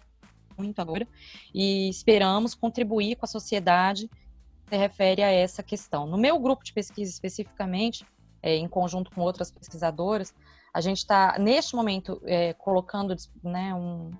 muito 0.56 0.80
agora, 0.80 1.06
e 1.52 1.88
esperamos 1.88 2.54
contribuir 2.54 3.16
com 3.16 3.26
a 3.26 3.28
sociedade 3.28 4.08
se 4.68 4.76
refere 4.76 5.22
a 5.22 5.30
essa 5.30 5.62
questão. 5.62 6.06
No 6.06 6.16
meu 6.16 6.38
grupo 6.38 6.64
de 6.64 6.72
pesquisa 6.72 7.10
especificamente, 7.10 8.04
é, 8.44 8.56
em 8.56 8.68
conjunto 8.68 9.10
com 9.10 9.22
outras 9.22 9.50
pesquisadoras, 9.50 10.34
A 10.74 10.80
gente 10.80 10.98
está, 10.98 11.38
neste 11.38 11.74
momento, 11.74 12.20
é, 12.24 12.52
colocando, 12.52 13.16
né, 13.42 13.72
um, 13.74 14.10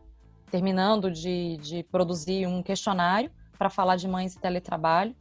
terminando 0.51 1.11
de, 1.11 1.59
de 1.59 1.83
produzir 1.83 2.47
um 2.47 2.63
questionário 2.63 3.31
para 3.59 3.69
falar 3.69 3.97
de 3.97 4.09
mães 4.09 4.35
e 4.35 4.41
teletrabalho. 4.41 5.15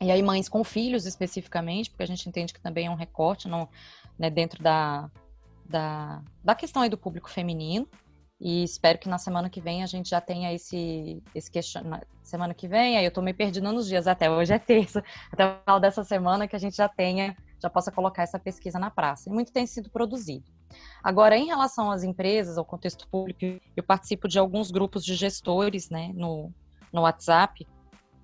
E 0.00 0.10
aí, 0.10 0.22
mães 0.22 0.48
com 0.48 0.62
filhos 0.62 1.06
especificamente, 1.06 1.88
porque 1.88 2.02
a 2.02 2.06
gente 2.06 2.28
entende 2.28 2.52
que 2.52 2.60
também 2.60 2.88
é 2.88 2.90
um 2.90 2.94
recorte 2.94 3.48
né, 4.18 4.28
dentro 4.28 4.62
da, 4.62 5.10
da, 5.64 6.22
da 6.44 6.54
questão 6.54 6.82
aí 6.82 6.90
do 6.90 6.98
público 6.98 7.30
feminino. 7.30 7.88
E 8.38 8.64
espero 8.64 8.98
que 8.98 9.08
na 9.08 9.16
semana 9.16 9.48
que 9.48 9.62
vem 9.62 9.82
a 9.82 9.86
gente 9.86 10.10
já 10.10 10.20
tenha 10.20 10.52
esse, 10.52 11.22
esse 11.34 11.50
questionário. 11.50 12.06
Semana 12.22 12.52
que 12.52 12.68
vem, 12.68 12.98
aí 12.98 13.04
eu 13.04 13.10
tô 13.10 13.22
meio 13.22 13.36
perdida 13.36 13.72
nos 13.72 13.86
dias, 13.86 14.06
até 14.06 14.30
hoje 14.30 14.52
é 14.52 14.58
terça, 14.58 15.02
até 15.32 15.46
o 15.46 15.60
final 15.60 15.80
dessa 15.80 16.04
semana 16.04 16.46
que 16.46 16.54
a 16.56 16.58
gente 16.58 16.76
já 16.76 16.88
tenha, 16.88 17.34
já 17.60 17.70
possa 17.70 17.90
colocar 17.90 18.22
essa 18.22 18.38
pesquisa 18.38 18.78
na 18.78 18.90
praça. 18.90 19.28
E 19.28 19.32
muito 19.32 19.52
tem 19.52 19.66
sido 19.66 19.90
produzido. 19.90 20.50
Agora, 21.02 21.36
em 21.36 21.46
relação 21.46 21.90
às 21.90 22.02
empresas, 22.02 22.58
ao 22.58 22.64
contexto 22.64 23.08
público, 23.08 23.60
eu 23.76 23.82
participo 23.82 24.28
de 24.28 24.38
alguns 24.38 24.70
grupos 24.70 25.04
de 25.04 25.14
gestores, 25.14 25.88
né, 25.88 26.12
no, 26.14 26.52
no 26.92 27.02
WhatsApp, 27.02 27.66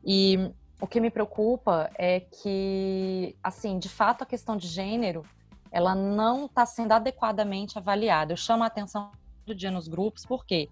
e 0.04 0.52
o 0.80 0.86
que 0.86 1.00
me 1.00 1.10
preocupa 1.10 1.90
é 1.96 2.20
que, 2.20 3.36
assim, 3.42 3.78
de 3.78 3.88
fato, 3.88 4.22
a 4.22 4.26
questão 4.26 4.56
de 4.56 4.66
gênero, 4.66 5.22
ela 5.70 5.94
não 5.94 6.46
está 6.46 6.66
sendo 6.66 6.92
adequadamente 6.92 7.78
avaliada. 7.78 8.32
Eu 8.32 8.36
chamo 8.36 8.64
a 8.64 8.66
atenção 8.66 9.12
do 9.46 9.54
dia 9.54 9.70
nos 9.70 9.88
grupos, 9.88 10.26
porque 10.26 10.68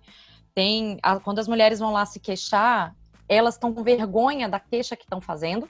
tem, 0.55 0.99
quando 1.23 1.39
as 1.39 1.49
mulheres 1.49 1.79
vão 1.79 1.93
lá 1.93 2.05
se 2.05 2.19
queixar, 2.19 2.95
elas 3.29 3.55
estão 3.55 3.73
com 3.73 3.85
vergonha 3.85 4.49
da 4.49 4.59
queixa 4.59 4.97
que 4.97 5.05
estão 5.05 5.21
fazendo. 5.21 5.69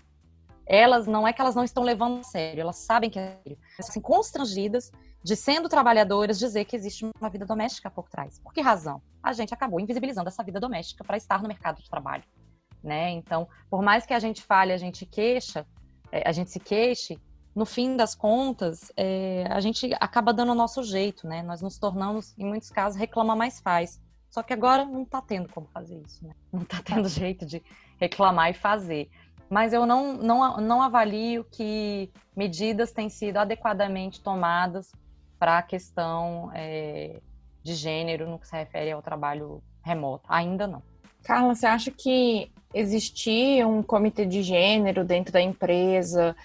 Elas 0.72 1.08
não 1.08 1.26
é 1.26 1.32
que 1.32 1.40
elas 1.40 1.56
não 1.56 1.64
estão 1.64 1.82
levando 1.82 2.20
a 2.20 2.22
sério, 2.22 2.60
elas 2.60 2.76
sabem 2.76 3.10
que 3.10 3.18
é 3.18 3.40
sério. 3.42 3.58
Assim, 3.76 4.00
constrangidas 4.00 4.92
de 5.20 5.34
sendo 5.34 5.68
trabalhadoras 5.68 6.38
dizer 6.38 6.64
que 6.64 6.76
existe 6.76 7.04
uma 7.20 7.28
vida 7.28 7.44
doméstica 7.44 7.90
por 7.90 8.08
trás. 8.08 8.38
Por 8.38 8.52
que 8.52 8.60
razão? 8.60 9.02
A 9.20 9.32
gente 9.32 9.52
acabou 9.52 9.80
invisibilizando 9.80 10.28
essa 10.28 10.44
vida 10.44 10.60
doméstica 10.60 11.02
para 11.02 11.16
estar 11.16 11.42
no 11.42 11.48
mercado 11.48 11.82
de 11.82 11.90
trabalho, 11.90 12.22
né? 12.84 13.10
Então, 13.10 13.48
por 13.68 13.82
mais 13.82 14.06
que 14.06 14.14
a 14.14 14.20
gente 14.20 14.44
fale, 14.44 14.72
a 14.72 14.76
gente 14.76 15.04
queixa, 15.04 15.66
é, 16.12 16.22
a 16.24 16.30
gente 16.30 16.52
se 16.52 16.60
queixe, 16.60 17.20
no 17.52 17.66
fim 17.66 17.96
das 17.96 18.14
contas, 18.14 18.92
é, 18.96 19.46
a 19.50 19.58
gente 19.58 19.92
acaba 19.98 20.32
dando 20.32 20.52
o 20.52 20.54
nosso 20.54 20.84
jeito, 20.84 21.26
né? 21.26 21.42
Nós 21.42 21.60
nos 21.60 21.78
tornamos, 21.78 22.32
em 22.38 22.46
muitos 22.46 22.70
casos, 22.70 22.96
reclama 22.96 23.34
mais 23.34 23.60
faz. 23.60 24.00
Só 24.30 24.40
que 24.44 24.52
agora 24.52 24.84
não 24.84 25.02
está 25.02 25.20
tendo 25.20 25.48
como 25.52 25.66
fazer 25.66 26.00
isso, 26.06 26.24
né? 26.24 26.32
Não 26.52 26.62
está 26.62 26.80
tendo 26.80 27.08
jeito 27.10 27.44
de 27.44 27.60
reclamar 27.98 28.50
e 28.50 28.54
fazer. 28.54 29.10
Mas 29.50 29.72
eu 29.72 29.84
não, 29.84 30.12
não, 30.12 30.58
não 30.58 30.80
avalio 30.80 31.44
que 31.44 32.08
medidas 32.36 32.92
têm 32.92 33.08
sido 33.08 33.38
adequadamente 33.38 34.20
tomadas 34.20 34.92
para 35.40 35.58
a 35.58 35.62
questão 35.62 36.52
é, 36.54 37.20
de 37.60 37.74
gênero 37.74 38.28
no 38.28 38.38
que 38.38 38.46
se 38.46 38.56
refere 38.56 38.92
ao 38.92 39.02
trabalho 39.02 39.60
remoto. 39.82 40.24
Ainda 40.28 40.68
não. 40.68 40.82
Carla, 41.24 41.52
você 41.52 41.66
acha 41.66 41.90
que 41.90 42.52
existir 42.72 43.66
um 43.66 43.82
comitê 43.82 44.24
de 44.24 44.40
gênero 44.42 45.04
dentro 45.04 45.32
da 45.32 45.42
empresa 45.42 46.36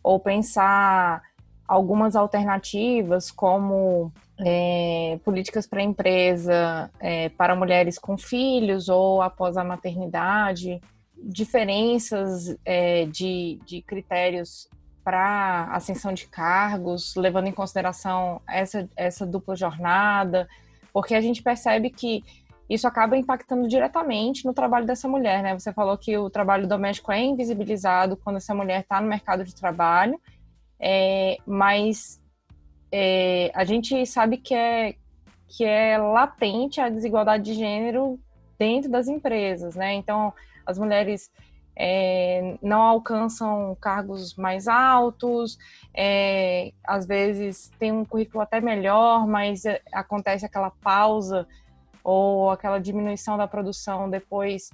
ou 0.00 0.20
pensar 0.20 1.22
algumas 1.66 2.14
alternativas 2.14 3.30
como 3.30 4.12
é, 4.38 5.18
políticas 5.24 5.66
para 5.66 5.80
a 5.80 5.84
empresa 5.84 6.90
é, 7.00 7.28
para 7.30 7.56
mulheres 7.56 7.98
com 7.98 8.16
filhos 8.16 8.88
ou 8.88 9.20
após 9.20 9.56
a 9.56 9.64
maternidade, 9.64 10.80
diferenças 11.22 12.56
é, 12.64 13.06
de, 13.06 13.58
de 13.64 13.82
critérios 13.82 14.68
para 15.04 15.68
ascensão 15.72 16.12
de 16.12 16.26
cargos, 16.26 17.14
levando 17.16 17.48
em 17.48 17.52
consideração 17.52 18.40
essa, 18.48 18.88
essa 18.96 19.26
dupla 19.26 19.56
jornada, 19.56 20.48
porque 20.92 21.14
a 21.14 21.20
gente 21.20 21.42
percebe 21.42 21.90
que 21.90 22.22
isso 22.68 22.86
acaba 22.86 23.16
impactando 23.16 23.68
diretamente 23.68 24.44
no 24.46 24.54
trabalho 24.54 24.86
dessa 24.86 25.08
mulher, 25.08 25.42
né? 25.42 25.58
Você 25.58 25.72
falou 25.72 25.98
que 25.98 26.16
o 26.16 26.30
trabalho 26.30 26.66
doméstico 26.66 27.12
é 27.12 27.20
invisibilizado 27.20 28.16
quando 28.16 28.36
essa 28.36 28.54
mulher 28.54 28.80
está 28.80 29.00
no 29.00 29.08
mercado 29.08 29.44
de 29.44 29.54
trabalho, 29.54 30.20
é, 30.78 31.36
mas 31.46 32.20
é, 32.90 33.50
a 33.54 33.64
gente 33.64 34.06
sabe 34.06 34.36
que 34.36 34.54
é, 34.54 34.94
que 35.48 35.64
é 35.64 35.98
latente 35.98 36.80
a 36.80 36.88
desigualdade 36.88 37.44
de 37.44 37.54
gênero 37.54 38.18
dentro 38.58 38.90
das 38.90 39.08
empresas, 39.08 39.74
né? 39.74 39.94
Então, 39.94 40.32
as 40.66 40.78
mulheres 40.78 41.30
é, 41.76 42.56
não 42.62 42.80
alcançam 42.80 43.76
cargos 43.80 44.34
mais 44.36 44.68
altos, 44.68 45.58
é, 45.94 46.72
às 46.84 47.06
vezes 47.06 47.70
tem 47.78 47.92
um 47.92 48.04
currículo 48.04 48.42
até 48.42 48.60
melhor, 48.60 49.26
mas 49.26 49.64
é, 49.64 49.80
acontece 49.92 50.44
aquela 50.44 50.70
pausa 50.70 51.46
ou 52.04 52.50
aquela 52.50 52.78
diminuição 52.78 53.36
da 53.36 53.46
produção 53.46 54.10
depois 54.10 54.70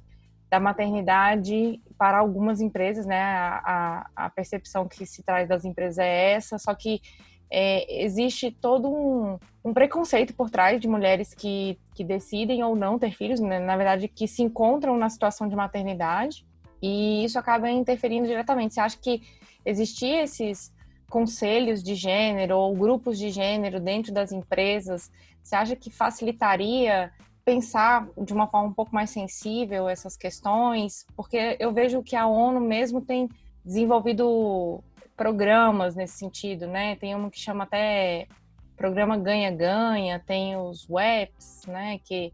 da 0.51 0.59
maternidade 0.59 1.81
para 1.99 2.19
algumas 2.19 2.61
empresas, 2.61 3.05
né? 3.05 3.21
A, 3.21 4.07
a, 4.17 4.27
a 4.27 4.31
percepção 4.31 4.89
que 4.89 5.05
se 5.05 5.23
traz 5.23 5.47
das 5.49 5.65
empresas 5.65 5.99
é 5.99 6.33
essa, 6.33 6.59
só 6.59 6.75
que 6.75 7.01
é, 7.51 8.05
existe 8.05 8.51
todo 8.51 8.89
um, 8.89 9.39
um, 9.65 9.73
preconceito 9.73 10.35
por 10.35 10.51
trás 10.51 10.81
de 10.81 10.89
mulheres 10.89 11.35
que, 11.35 11.79
que 11.95 12.05
decidem 12.05 12.63
ou 12.63 12.77
não 12.77 12.99
ter 12.99 13.13
filhos, 13.13 13.41
né? 13.41 13.59
na 13.59 13.77
verdade, 13.77 14.09
que 14.09 14.29
se 14.29 14.43
encontram 14.43 14.97
na 14.97 15.09
situação 15.09 15.49
de 15.49 15.57
maternidade, 15.57 16.47
e 16.81 17.25
isso 17.25 17.39
acaba 17.39 17.69
interferindo 17.71 18.27
diretamente. 18.27 18.75
Você 18.75 18.81
acha 18.81 18.99
que 18.99 19.23
existir 19.65 20.15
esses 20.15 20.73
conselhos 21.11 21.83
de 21.83 21.95
gênero 21.95 22.57
ou 22.57 22.77
grupos 22.77 23.19
de 23.19 23.31
gênero 23.31 23.81
dentro 23.81 24.13
das 24.13 24.31
empresas 24.31 25.11
você 25.49 25.57
acha 25.57 25.75
que 25.75 25.89
facilitaria 25.89 27.11
pensar 27.43 28.07
de 28.19 28.35
uma 28.35 28.47
forma 28.47 28.69
um 28.69 28.73
pouco 28.75 28.95
mais 28.95 29.09
sensível 29.09 29.89
essas 29.89 30.15
questões? 30.15 31.07
Porque 31.17 31.57
eu 31.59 31.73
vejo 31.73 32.03
que 32.03 32.15
a 32.15 32.27
ONU 32.27 32.61
mesmo 32.61 33.01
tem 33.01 33.31
desenvolvido 33.65 34.85
programas 35.19 35.97
nesse 35.97 36.17
sentido, 36.17 36.69
né? 36.69 36.95
Tem 36.97 37.15
um 37.15 37.29
que 37.29 37.39
chama 37.39 37.65
até 37.65 38.29
programa 38.77 39.19
ganha-ganha, 39.19 40.23
tem 40.25 40.57
os 40.57 40.89
WEPs, 40.89 41.67
né, 41.67 41.99
que, 42.05 42.33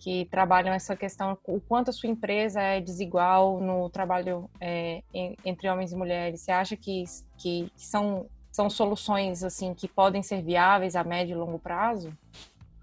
que 0.00 0.24
trabalham 0.26 0.74
essa 0.74 0.96
questão, 0.96 1.38
o 1.46 1.60
quanto 1.60 1.90
a 1.90 1.92
sua 1.92 2.10
empresa 2.10 2.60
é 2.60 2.80
desigual 2.80 3.60
no 3.60 3.88
trabalho 3.88 4.50
é, 4.60 5.04
entre 5.44 5.68
homens 5.68 5.92
e 5.92 5.96
mulheres. 5.96 6.40
Você 6.40 6.50
acha 6.50 6.76
que, 6.76 7.04
que 7.38 7.70
são 7.76 8.26
são 8.50 8.70
soluções 8.70 9.44
assim 9.44 9.74
que 9.74 9.86
podem 9.86 10.22
ser 10.22 10.42
viáveis 10.42 10.96
a 10.96 11.04
médio 11.04 11.34
e 11.34 11.38
longo 11.38 11.58
prazo? 11.58 12.10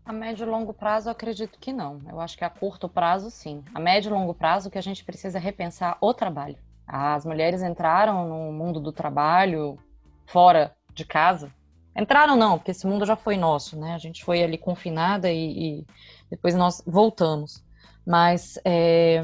A 0.06 0.14
médio 0.14 0.46
e 0.46 0.50
longo 0.50 0.72
prazo, 0.72 1.10
eu 1.10 1.12
acredito 1.12 1.58
que 1.58 1.74
não. 1.74 2.00
Eu 2.08 2.22
acho 2.22 2.38
que 2.38 2.44
a 2.44 2.50
curto 2.50 2.88
prazo, 2.88 3.32
sim. 3.32 3.64
A 3.74 3.80
médio 3.80 4.10
e 4.10 4.14
longo 4.14 4.36
prazo, 4.36 4.70
que 4.70 4.78
a 4.78 4.82
gente 4.82 5.04
precisa 5.04 5.40
é 5.40 5.42
repensar 5.42 5.98
o 6.00 6.14
trabalho. 6.14 6.58
As 6.88 7.26
mulheres 7.26 7.62
entraram 7.62 8.28
no 8.28 8.52
mundo 8.52 8.80
do 8.80 8.92
trabalho 8.92 9.78
fora 10.26 10.76
de 10.94 11.06
casa. 11.06 11.52
Entraram 11.96 12.36
não, 12.36 12.58
porque 12.58 12.72
esse 12.72 12.88
mundo 12.88 13.06
já 13.06 13.16
foi 13.16 13.38
nosso, 13.38 13.80
né? 13.80 13.94
A 13.94 13.98
gente 13.98 14.24
foi 14.24 14.44
ali 14.44 14.58
confinada 14.58 15.32
e, 15.32 15.80
e 15.80 15.88
depois 16.30 16.56
nós 16.56 16.82
voltamos. 16.86 17.64
Mas 18.06 18.60
é, 18.66 19.24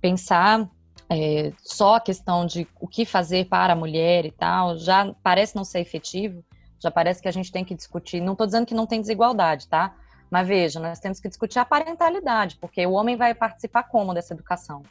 pensar 0.00 0.68
é, 1.10 1.52
só 1.58 1.96
a 1.96 2.00
questão 2.00 2.46
de 2.46 2.66
o 2.80 2.86
que 2.86 3.04
fazer 3.04 3.46
para 3.46 3.72
a 3.72 3.76
mulher 3.76 4.24
e 4.24 4.30
tal, 4.30 4.78
já 4.78 5.12
parece 5.22 5.56
não 5.56 5.64
ser 5.64 5.80
efetivo, 5.80 6.44
já 6.78 6.90
parece 6.90 7.20
que 7.20 7.28
a 7.28 7.32
gente 7.32 7.52
tem 7.52 7.64
que 7.64 7.74
discutir. 7.74 8.20
Não 8.20 8.32
estou 8.32 8.46
dizendo 8.46 8.66
que 8.66 8.74
não 8.74 8.86
tem 8.86 9.00
desigualdade, 9.00 9.68
tá? 9.68 9.94
Mas 10.30 10.46
veja, 10.46 10.78
nós 10.78 11.00
temos 11.00 11.18
que 11.18 11.28
discutir 11.28 11.58
a 11.58 11.64
parentalidade, 11.64 12.56
porque 12.60 12.86
o 12.86 12.92
homem 12.92 13.16
vai 13.16 13.34
participar 13.34 13.82
como 13.82 14.14
dessa 14.14 14.32
educação, 14.32 14.82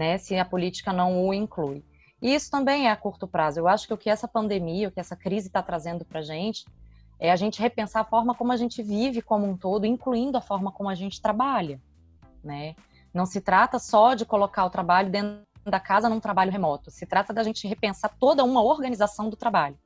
né? 0.00 0.16
Se 0.16 0.34
a 0.38 0.46
política 0.46 0.94
não 0.94 1.26
o 1.26 1.34
inclui. 1.34 1.84
E 2.22 2.34
isso 2.34 2.50
também 2.50 2.88
é 2.88 2.90
a 2.90 2.96
curto 2.96 3.28
prazo. 3.28 3.60
Eu 3.60 3.68
acho 3.68 3.86
que 3.86 3.92
o 3.92 3.98
que 3.98 4.08
essa 4.08 4.26
pandemia, 4.26 4.88
o 4.88 4.90
que 4.90 4.98
essa 4.98 5.14
crise 5.14 5.48
está 5.48 5.62
trazendo 5.62 6.06
para 6.06 6.20
a 6.20 6.22
gente, 6.22 6.64
é 7.18 7.30
a 7.30 7.36
gente 7.36 7.60
repensar 7.60 8.00
a 8.00 8.04
forma 8.04 8.34
como 8.34 8.50
a 8.50 8.56
gente 8.56 8.82
vive 8.82 9.20
como 9.20 9.46
um 9.46 9.58
todo, 9.58 9.84
incluindo 9.84 10.38
a 10.38 10.40
forma 10.40 10.72
como 10.72 10.88
a 10.88 10.94
gente 10.94 11.20
trabalha, 11.20 11.78
né? 12.42 12.74
Não 13.12 13.26
se 13.26 13.42
trata 13.42 13.78
só 13.78 14.14
de 14.14 14.24
colocar 14.24 14.64
o 14.64 14.70
trabalho 14.70 15.10
dentro 15.10 15.42
da 15.66 15.78
casa 15.78 16.08
num 16.08 16.18
trabalho 16.18 16.50
remoto. 16.50 16.90
Se 16.90 17.04
trata 17.04 17.34
da 17.34 17.42
gente 17.42 17.68
repensar 17.68 18.16
toda 18.18 18.42
uma 18.42 18.62
organização 18.62 19.28
do 19.28 19.36
trabalho. 19.36 19.78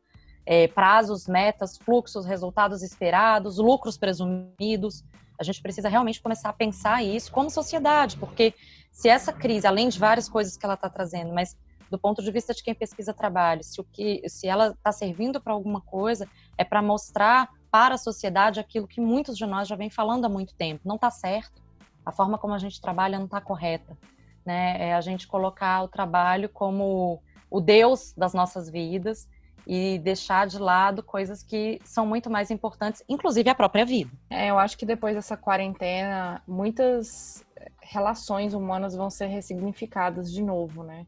É, 0.46 0.68
prazos, 0.68 1.26
metas, 1.26 1.76
fluxos, 1.76 2.24
resultados 2.24 2.82
esperados, 2.82 3.58
lucros 3.58 3.98
presumidos. 3.98 5.02
A 5.38 5.44
gente 5.44 5.60
precisa 5.60 5.88
realmente 5.88 6.20
começar 6.20 6.48
a 6.48 6.52
pensar 6.52 7.02
isso 7.02 7.30
como 7.32 7.50
sociedade, 7.50 8.16
porque 8.16 8.54
se 8.90 9.08
essa 9.08 9.32
crise, 9.32 9.66
além 9.66 9.88
de 9.88 9.98
várias 9.98 10.28
coisas 10.28 10.56
que 10.56 10.64
ela 10.64 10.74
está 10.74 10.88
trazendo, 10.88 11.32
mas 11.32 11.56
do 11.90 11.98
ponto 11.98 12.22
de 12.22 12.30
vista 12.30 12.54
de 12.54 12.62
quem 12.62 12.74
pesquisa 12.74 13.12
trabalho, 13.12 13.62
se, 13.62 13.80
o 13.80 13.84
que, 13.84 14.22
se 14.28 14.46
ela 14.46 14.68
está 14.68 14.92
servindo 14.92 15.40
para 15.40 15.52
alguma 15.52 15.80
coisa, 15.80 16.28
é 16.56 16.64
para 16.64 16.80
mostrar 16.80 17.48
para 17.70 17.96
a 17.96 17.98
sociedade 17.98 18.60
aquilo 18.60 18.86
que 18.86 19.00
muitos 19.00 19.36
de 19.36 19.46
nós 19.46 19.68
já 19.68 19.76
vem 19.76 19.90
falando 19.90 20.24
há 20.24 20.28
muito 20.28 20.54
tempo. 20.54 20.82
Não 20.84 20.94
está 20.94 21.10
certo, 21.10 21.62
a 22.06 22.12
forma 22.12 22.38
como 22.38 22.54
a 22.54 22.58
gente 22.58 22.80
trabalha 22.80 23.18
não 23.18 23.26
está 23.26 23.40
correta 23.40 23.96
né? 24.44 24.76
É 24.88 24.94
a 24.94 25.00
gente 25.00 25.26
colocar 25.26 25.82
o 25.82 25.88
trabalho 25.88 26.48
como 26.48 27.22
o 27.50 27.60
Deus 27.60 28.12
das 28.16 28.34
nossas 28.34 28.68
vidas 28.68 29.28
e 29.66 29.98
deixar 29.98 30.46
de 30.46 30.58
lado 30.58 31.02
coisas 31.02 31.42
que 31.42 31.80
são 31.84 32.06
muito 32.06 32.28
mais 32.28 32.50
importantes, 32.50 33.02
inclusive 33.08 33.48
a 33.48 33.54
própria 33.54 33.84
vida. 33.84 34.10
É, 34.28 34.50
eu 34.50 34.58
acho 34.58 34.76
que 34.76 34.84
depois 34.84 35.14
dessa 35.14 35.36
quarentena, 35.36 36.42
muitas 36.46 37.44
relações 37.80 38.52
humanas 38.52 38.94
vão 38.94 39.08
ser 39.08 39.26
ressignificadas 39.26 40.32
de 40.32 40.42
novo, 40.42 40.82
né? 40.82 41.06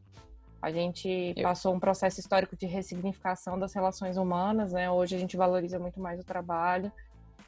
A 0.61 0.71
gente 0.71 1.35
passou 1.43 1.75
um 1.75 1.79
processo 1.79 2.19
histórico 2.19 2.57
de 2.57 2.67
ressignificação 2.67 3.59
das 3.59 3.75
relações 3.75 4.17
humanas, 4.17 4.73
né? 4.73 4.91
Hoje 4.91 5.15
a 5.15 5.19
gente 5.19 5.37
valoriza 5.37 5.79
muito 5.79 6.01
mais 6.01 6.19
o 6.19 6.25
trabalho 6.25 6.91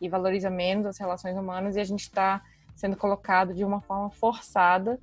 e 0.01 0.09
valoriza 0.09 0.51
menos 0.51 0.87
as 0.87 0.99
relações 0.99 1.37
humanas 1.37 1.77
e 1.77 1.81
a 1.81 1.85
gente 1.85 2.03
está 2.03 2.43
sendo 2.77 2.97
colocado 2.97 3.55
de 3.55 3.65
uma 3.65 3.81
forma 3.81 4.11
forçada 4.11 5.01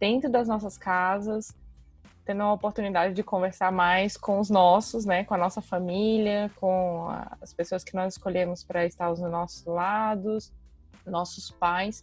dentro 0.00 0.28
das 0.30 0.48
nossas 0.48 0.76
casas, 0.76 1.54
tendo 2.24 2.42
a 2.42 2.52
oportunidade 2.52 3.14
de 3.14 3.22
conversar 3.22 3.70
mais 3.70 4.16
com 4.16 4.40
os 4.40 4.48
nossos, 4.48 5.04
né, 5.04 5.24
com 5.24 5.34
a 5.34 5.38
nossa 5.38 5.60
família, 5.60 6.50
com 6.56 7.06
as 7.40 7.52
pessoas 7.52 7.84
que 7.84 7.94
nós 7.94 8.14
escolhemos 8.14 8.64
para 8.64 8.86
estar 8.86 9.06
aos 9.06 9.20
nossos 9.20 9.64
lados, 9.66 10.52
nossos 11.06 11.50
pais, 11.50 12.02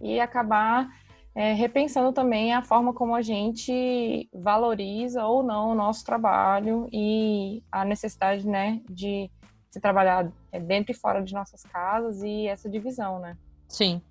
e 0.00 0.18
acabar 0.18 0.88
é, 1.34 1.52
repensando 1.52 2.12
também 2.12 2.52
a 2.52 2.62
forma 2.62 2.92
como 2.92 3.14
a 3.14 3.22
gente 3.22 4.28
valoriza 4.32 5.24
ou 5.24 5.42
não 5.42 5.70
o 5.70 5.74
nosso 5.74 6.04
trabalho 6.04 6.88
e 6.92 7.62
a 7.70 7.84
necessidade, 7.84 8.46
né, 8.46 8.82
de 8.90 9.30
se 9.70 9.80
trabalhar 9.80 10.30
dentro 10.66 10.92
e 10.92 10.94
fora 10.94 11.22
de 11.22 11.32
nossas 11.32 11.62
casas 11.62 12.22
e 12.22 12.46
essa 12.46 12.68
divisão, 12.68 13.18
né? 13.18 13.38
Sim, 13.66 14.02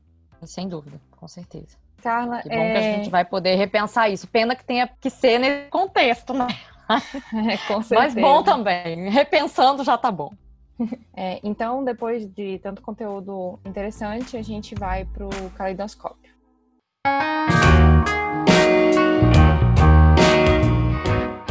sem 0.43 0.67
dúvida, 0.67 0.99
com 1.11 1.27
certeza. 1.27 1.80
Carla, 2.01 2.41
que 2.41 2.49
bom 2.49 2.55
é... 2.55 2.71
que 2.71 2.77
a 2.77 2.81
é 2.81 2.95
gente 2.95 3.09
vai 3.09 3.23
poder 3.23 3.55
repensar 3.55 4.09
isso. 4.09 4.27
Pena 4.27 4.55
que 4.55 4.65
tenha 4.65 4.89
que 4.99 5.09
ser 5.09 5.39
nesse 5.39 5.69
contexto, 5.69 6.33
né? 6.33 6.47
É, 6.89 7.57
com 7.67 7.81
certeza. 7.81 7.95
Mas 7.95 8.15
bom 8.15 8.43
também. 8.43 9.09
Repensando 9.09 9.83
já 9.83 9.97
tá 9.97 10.11
bom. 10.11 10.31
É, 11.15 11.39
então, 11.43 11.83
depois 11.83 12.25
de 12.25 12.57
tanto 12.57 12.81
conteúdo 12.81 13.59
interessante, 13.63 14.35
a 14.35 14.41
gente 14.41 14.73
vai 14.73 15.05
para 15.05 15.27
o 15.27 15.49
caleidoscópio. 15.51 16.31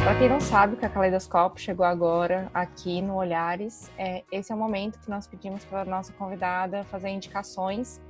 Para 0.03 0.19
quem 0.19 0.29
não 0.29 0.41
sabe, 0.41 0.75
o 0.75 0.77
que 0.77 0.85
a 0.85 0.89
Caleidoscópio 0.89 1.63
chegou 1.63 1.87
agora 1.87 2.51
aqui 2.53 3.01
no 3.01 3.15
Olhares, 3.15 3.89
é, 3.97 4.25
esse 4.33 4.51
é 4.51 4.55
o 4.55 4.59
momento 4.59 4.99
que 4.99 5.09
nós 5.09 5.29
pedimos 5.29 5.65
para 5.65 5.83
a 5.83 5.85
nossa 5.85 6.13
convidada 6.15 6.83
fazer 6.85 7.11
indicações 7.11 8.01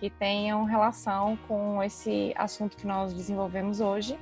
que 0.00 0.08
tenham 0.08 0.64
relação 0.64 1.38
com 1.46 1.82
esse 1.82 2.32
assunto 2.36 2.76
que 2.76 2.86
nós 2.86 3.12
desenvolvemos 3.12 3.80
hoje. 3.80 4.18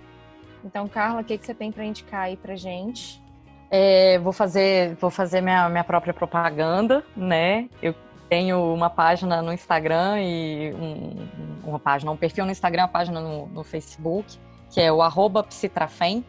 Então, 0.65 0.89
Carla, 0.89 1.21
o 1.21 1.25
que, 1.25 1.39
que 1.39 1.47
você 1.47 1.55
tem 1.55 1.71
para 1.71 1.85
indicar 1.85 2.23
aí 2.23 2.37
para 2.37 2.57
gente? 2.57 3.23
É, 3.71 4.19
vou 4.19 4.33
fazer, 4.33 4.97
vou 4.97 5.09
fazer 5.09 5.41
minha, 5.41 5.69
minha 5.69 5.85
própria 5.85 6.13
propaganda, 6.13 7.05
né? 7.17 7.69
Eu 7.81 7.95
tenho 8.29 8.75
uma 8.75 8.91
página 8.91 9.41
no 9.41 9.53
Instagram 9.53 10.21
e 10.21 10.75
um, 10.75 11.69
uma 11.69 11.79
página, 11.79 12.11
um 12.11 12.17
perfil 12.17 12.45
no 12.45 12.51
Instagram, 12.51 12.83
uma 12.83 12.89
página 12.89 13.21
no, 13.21 13.47
no 13.47 13.63
Facebook, 13.63 14.37
que 14.71 14.81
é 14.81 14.91
o 14.91 14.99
Psitrafem, 15.45 16.25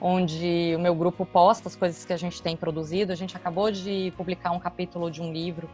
onde 0.00 0.74
o 0.74 0.80
meu 0.80 0.94
grupo 0.94 1.24
posta 1.24 1.68
as 1.68 1.76
coisas 1.76 2.04
que 2.04 2.12
a 2.12 2.16
gente 2.16 2.42
tem 2.42 2.56
produzido. 2.56 3.12
A 3.12 3.16
gente 3.16 3.36
acabou 3.36 3.70
de 3.70 4.12
publicar 4.16 4.50
um 4.50 4.58
capítulo 4.58 5.10
de 5.10 5.22
um 5.22 5.32
livro 5.32 5.68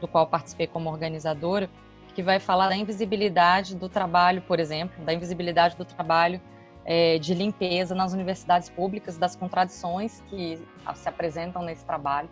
do 0.00 0.06
qual 0.06 0.26
participei 0.26 0.66
como 0.66 0.90
organizadora, 0.90 1.70
que 2.18 2.22
vai 2.24 2.40
falar 2.40 2.68
da 2.68 2.74
invisibilidade 2.74 3.76
do 3.76 3.88
trabalho, 3.88 4.42
por 4.42 4.58
exemplo, 4.58 5.04
da 5.04 5.14
invisibilidade 5.14 5.76
do 5.76 5.84
trabalho 5.84 6.40
é, 6.84 7.16
de 7.16 7.32
limpeza 7.32 7.94
nas 7.94 8.12
universidades 8.12 8.68
públicas, 8.68 9.16
das 9.16 9.36
contradições 9.36 10.20
que 10.22 10.60
se 10.96 11.08
apresentam 11.08 11.62
nesse 11.62 11.84
trabalho, 11.84 12.28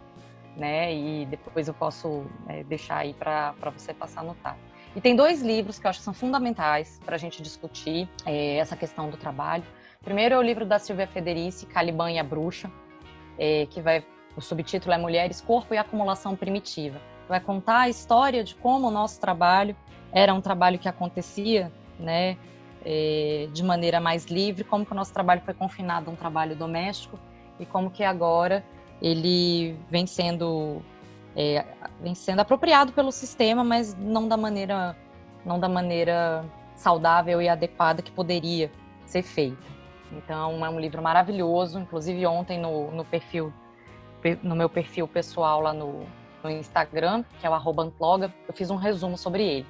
né? 0.56 0.92
E 0.92 1.24
depois 1.26 1.68
eu 1.68 1.74
posso 1.74 2.26
é, 2.48 2.64
deixar 2.64 2.96
aí 2.96 3.14
para 3.14 3.54
você 3.76 3.94
passar 3.94 4.22
a 4.22 4.24
notar. 4.24 4.58
E 4.96 5.00
tem 5.00 5.14
dois 5.14 5.40
livros 5.40 5.78
que 5.78 5.86
eu 5.86 5.90
acho 5.90 6.00
que 6.00 6.04
são 6.04 6.14
fundamentais 6.14 7.00
para 7.04 7.14
a 7.14 7.18
gente 7.18 7.40
discutir 7.40 8.08
é, 8.24 8.56
essa 8.56 8.76
questão 8.76 9.08
do 9.08 9.16
trabalho. 9.16 9.62
Primeiro 10.02 10.34
é 10.34 10.38
o 10.38 10.42
livro 10.42 10.66
da 10.66 10.80
Silvia 10.80 11.06
Federici, 11.06 11.64
Caliban 11.64 12.10
e 12.10 12.18
a 12.18 12.24
Bruxa, 12.24 12.68
é, 13.38 13.66
que 13.66 13.80
vai 13.80 14.04
o 14.36 14.40
subtítulo 14.40 14.92
é 14.92 14.98
Mulheres, 14.98 15.40
Corpo 15.40 15.72
e 15.74 15.78
Acumulação 15.78 16.34
Primitiva 16.34 17.00
vai 17.28 17.40
contar 17.40 17.80
a 17.80 17.88
história 17.88 18.42
de 18.44 18.54
como 18.54 18.88
o 18.88 18.90
nosso 18.90 19.20
trabalho 19.20 19.76
era 20.12 20.32
um 20.32 20.40
trabalho 20.40 20.78
que 20.78 20.88
acontecia, 20.88 21.72
né, 21.98 22.36
é, 22.84 23.48
de 23.52 23.62
maneira 23.62 24.00
mais 24.00 24.26
livre, 24.26 24.62
como 24.64 24.86
que 24.86 24.92
o 24.92 24.94
nosso 24.94 25.12
trabalho 25.12 25.42
foi 25.44 25.54
confinado 25.54 26.08
a 26.08 26.12
um 26.12 26.16
trabalho 26.16 26.54
doméstico 26.54 27.18
e 27.58 27.66
como 27.66 27.90
que 27.90 28.04
agora 28.04 28.64
ele 29.02 29.76
vem 29.90 30.06
sendo 30.06 30.80
é, 31.34 31.66
vem 32.00 32.14
sendo 32.14 32.40
apropriado 32.40 32.92
pelo 32.92 33.12
sistema, 33.12 33.62
mas 33.62 33.94
não 33.94 34.28
da 34.28 34.36
maneira 34.36 34.96
não 35.44 35.60
da 35.60 35.68
maneira 35.68 36.44
saudável 36.74 37.40
e 37.42 37.48
adequada 37.48 38.02
que 38.02 38.10
poderia 38.10 38.70
ser 39.04 39.22
feita. 39.22 39.66
Então 40.12 40.64
é 40.64 40.68
um 40.68 40.78
livro 40.78 41.02
maravilhoso, 41.02 41.78
inclusive 41.78 42.26
ontem 42.26 42.58
no, 42.58 42.90
no 42.90 43.04
perfil 43.04 43.52
no 44.42 44.56
meu 44.56 44.68
perfil 44.68 45.06
pessoal 45.06 45.60
lá 45.60 45.72
no, 45.72 46.04
no 46.46 46.50
Instagram, 46.50 47.24
que 47.40 47.46
é 47.46 47.50
o 47.50 47.54
arroba 47.54 47.92
eu 48.48 48.54
fiz 48.54 48.70
um 48.70 48.76
resumo 48.76 49.18
sobre 49.18 49.42
ele. 49.44 49.66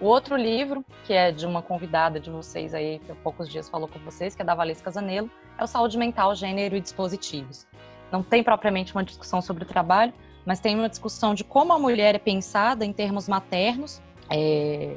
O 0.00 0.06
outro 0.06 0.36
livro, 0.36 0.84
que 1.04 1.12
é 1.12 1.32
de 1.32 1.46
uma 1.46 1.62
convidada 1.62 2.20
de 2.20 2.30
vocês 2.30 2.74
aí, 2.74 3.00
que 3.00 3.10
há 3.10 3.14
poucos 3.16 3.48
dias 3.48 3.68
falou 3.68 3.88
com 3.88 3.98
vocês, 4.00 4.34
que 4.34 4.42
é 4.42 4.44
da 4.44 4.54
Valesca 4.54 4.84
Casanelo, 4.84 5.30
é 5.56 5.64
o 5.64 5.66
Saúde 5.66 5.98
Mental, 5.98 6.34
Gênero 6.34 6.76
e 6.76 6.80
Dispositivos. 6.80 7.66
Não 8.12 8.22
tem 8.22 8.42
propriamente 8.42 8.94
uma 8.94 9.02
discussão 9.02 9.42
sobre 9.42 9.64
o 9.64 9.66
trabalho, 9.66 10.12
mas 10.46 10.60
tem 10.60 10.76
uma 10.76 10.88
discussão 10.88 11.34
de 11.34 11.42
como 11.42 11.72
a 11.72 11.78
mulher 11.78 12.14
é 12.14 12.18
pensada 12.18 12.84
em 12.84 12.92
termos 12.92 13.28
maternos, 13.28 14.00
é, 14.30 14.96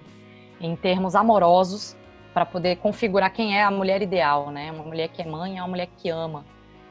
em 0.60 0.75
termos 0.75 1.15
amorosos, 1.15 1.97
para 2.34 2.45
poder 2.45 2.77
configurar 2.77 3.34
quem 3.34 3.57
é 3.57 3.63
a 3.63 3.71
mulher 3.71 4.01
ideal, 4.01 4.51
né? 4.51 4.71
Uma 4.71 4.84
mulher 4.84 5.10
que 5.10 5.21
é 5.21 5.25
mãe 5.25 5.57
é 5.57 5.62
uma 5.62 5.67
mulher 5.67 5.89
que 5.97 6.10
ama 6.10 6.45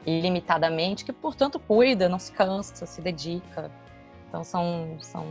ilimitadamente, 0.05 1.05
que 1.05 1.13
portanto 1.13 1.59
cuida, 1.59 2.09
não 2.09 2.19
se 2.19 2.31
cansa, 2.31 2.85
se 2.85 3.01
dedica, 3.01 3.71
então 4.31 4.45
são, 4.45 4.95
são 5.01 5.27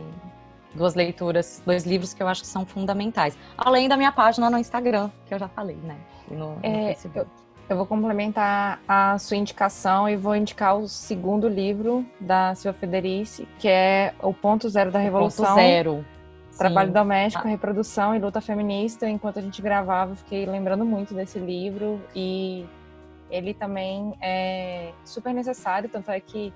duas 0.75 0.93
leituras, 0.93 1.59
dois 1.65 1.85
livros 1.85 2.13
que 2.13 2.21
eu 2.21 2.27
acho 2.27 2.41
que 2.41 2.47
são 2.47 2.67
fundamentais. 2.67 3.35
Além 3.57 3.89
da 3.89 3.97
minha 3.97 4.11
página 4.11 4.47
no 4.47 4.59
Instagram, 4.59 5.09
que 5.25 5.33
eu 5.33 5.39
já 5.39 5.47
falei, 5.47 5.75
né? 5.77 5.97
E 6.29 6.35
no, 6.35 6.55
é, 6.61 6.69
no 6.69 6.85
Facebook. 6.85 7.19
Eu, 7.19 7.27
eu, 7.69 7.77
vou 7.77 7.87
complementar 7.87 8.79
a 8.87 9.17
sua 9.17 9.37
indicação 9.37 10.07
e 10.07 10.15
vou 10.15 10.35
indicar 10.35 10.77
o 10.77 10.87
segundo 10.87 11.47
livro 11.47 12.05
da 12.19 12.53
Silvia 12.53 12.79
Federici, 12.79 13.47
que 13.57 13.67
é 13.67 14.13
O 14.21 14.35
Ponto 14.35 14.69
Zero 14.69 14.91
da 14.91 14.99
Revolução. 14.99 15.45
Ponto 15.45 15.55
Zero. 15.55 16.05
Trabalho 16.55 16.89
Sim. 16.89 16.93
doméstico, 16.93 17.47
ah. 17.47 17.49
reprodução 17.49 18.13
e 18.13 18.19
luta 18.19 18.39
feminista. 18.39 19.09
Enquanto 19.09 19.39
a 19.39 19.41
gente 19.41 19.63
gravava, 19.63 20.11
eu 20.11 20.15
fiquei 20.15 20.45
lembrando 20.45 20.85
muito 20.85 21.15
desse 21.15 21.39
livro 21.39 21.99
e 22.15 22.67
ele 23.31 23.53
também 23.55 24.13
é 24.21 24.91
super 25.03 25.33
necessário, 25.33 25.89
tanto 25.89 26.11
é 26.11 26.19
que 26.19 26.53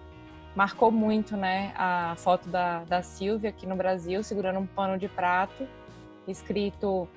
marcou 0.55 0.89
muito, 0.91 1.35
né, 1.35 1.73
a 1.75 2.15
foto 2.17 2.49
da, 2.49 2.83
da 2.85 3.03
Silvia 3.03 3.49
aqui 3.49 3.67
no 3.67 3.75
Brasil, 3.75 4.23
segurando 4.23 4.59
um 4.59 4.65
pano 4.65 4.97
de 4.97 5.07
prato, 5.07 5.67
escrito 6.27 7.07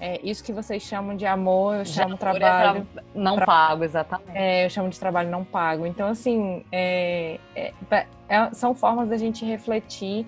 é, 0.00 0.20
isso 0.22 0.42
que 0.42 0.52
vocês 0.52 0.82
chamam 0.82 1.16
de 1.16 1.26
amor, 1.26 1.76
eu 1.76 1.84
chamo 1.84 2.14
de 2.14 2.20
trabalho 2.20 2.86
é 2.96 3.02
não 3.14 3.36
tra... 3.36 3.46
pago, 3.46 3.84
exatamente. 3.84 4.30
É, 4.34 4.64
eu 4.64 4.70
chamo 4.70 4.88
de 4.88 4.98
trabalho 4.98 5.30
não 5.30 5.44
pago. 5.44 5.86
Então, 5.86 6.08
assim, 6.08 6.64
é, 6.70 7.38
é, 7.54 7.72
é 8.28 8.52
são 8.52 8.74
formas 8.74 9.08
da 9.08 9.16
gente 9.16 9.44
refletir 9.44 10.26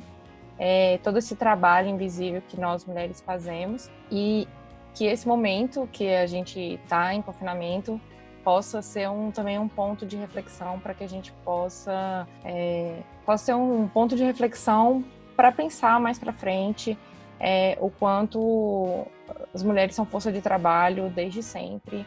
todo 1.02 1.18
esse 1.18 1.37
trabalho 1.37 1.87
invisível 1.90 2.42
que 2.48 2.59
nós 2.59 2.87
mulheres 2.87 3.20
fazemos 3.20 3.90
e 4.11 4.48
que 4.94 5.05
esse 5.05 5.29
momento 5.29 5.87
que 5.92 6.09
a 6.09 6.26
gente 6.26 6.81
está 6.83 7.12
em 7.12 7.20
confinamento 7.20 8.00
possa 8.46 8.80
ser 8.80 9.11
um, 9.11 9.32
também 9.32 9.59
um 9.59 9.66
ponto 9.66 10.06
de 10.06 10.16
reflexão 10.16 10.78
para 10.78 10.94
que 10.94 11.02
a 11.02 11.09
gente 11.09 11.32
possa, 11.44 12.28
é, 12.44 13.00
possa 13.24 13.46
ser 13.46 13.54
um 13.56 13.88
ponto 13.88 14.14
de 14.14 14.22
reflexão 14.22 15.04
para 15.35 15.50
pensar 15.50 15.98
mais 15.98 16.16
para 16.16 16.32
frente 16.32 16.96
é, 17.40 17.76
o 17.80 17.90
quanto 17.90 19.04
as 19.52 19.64
mulheres 19.64 19.97
são 19.97 20.07
força 20.07 20.30
de 20.30 20.40
trabalho 20.40 21.11
desde 21.11 21.42
sempre, 21.42 22.07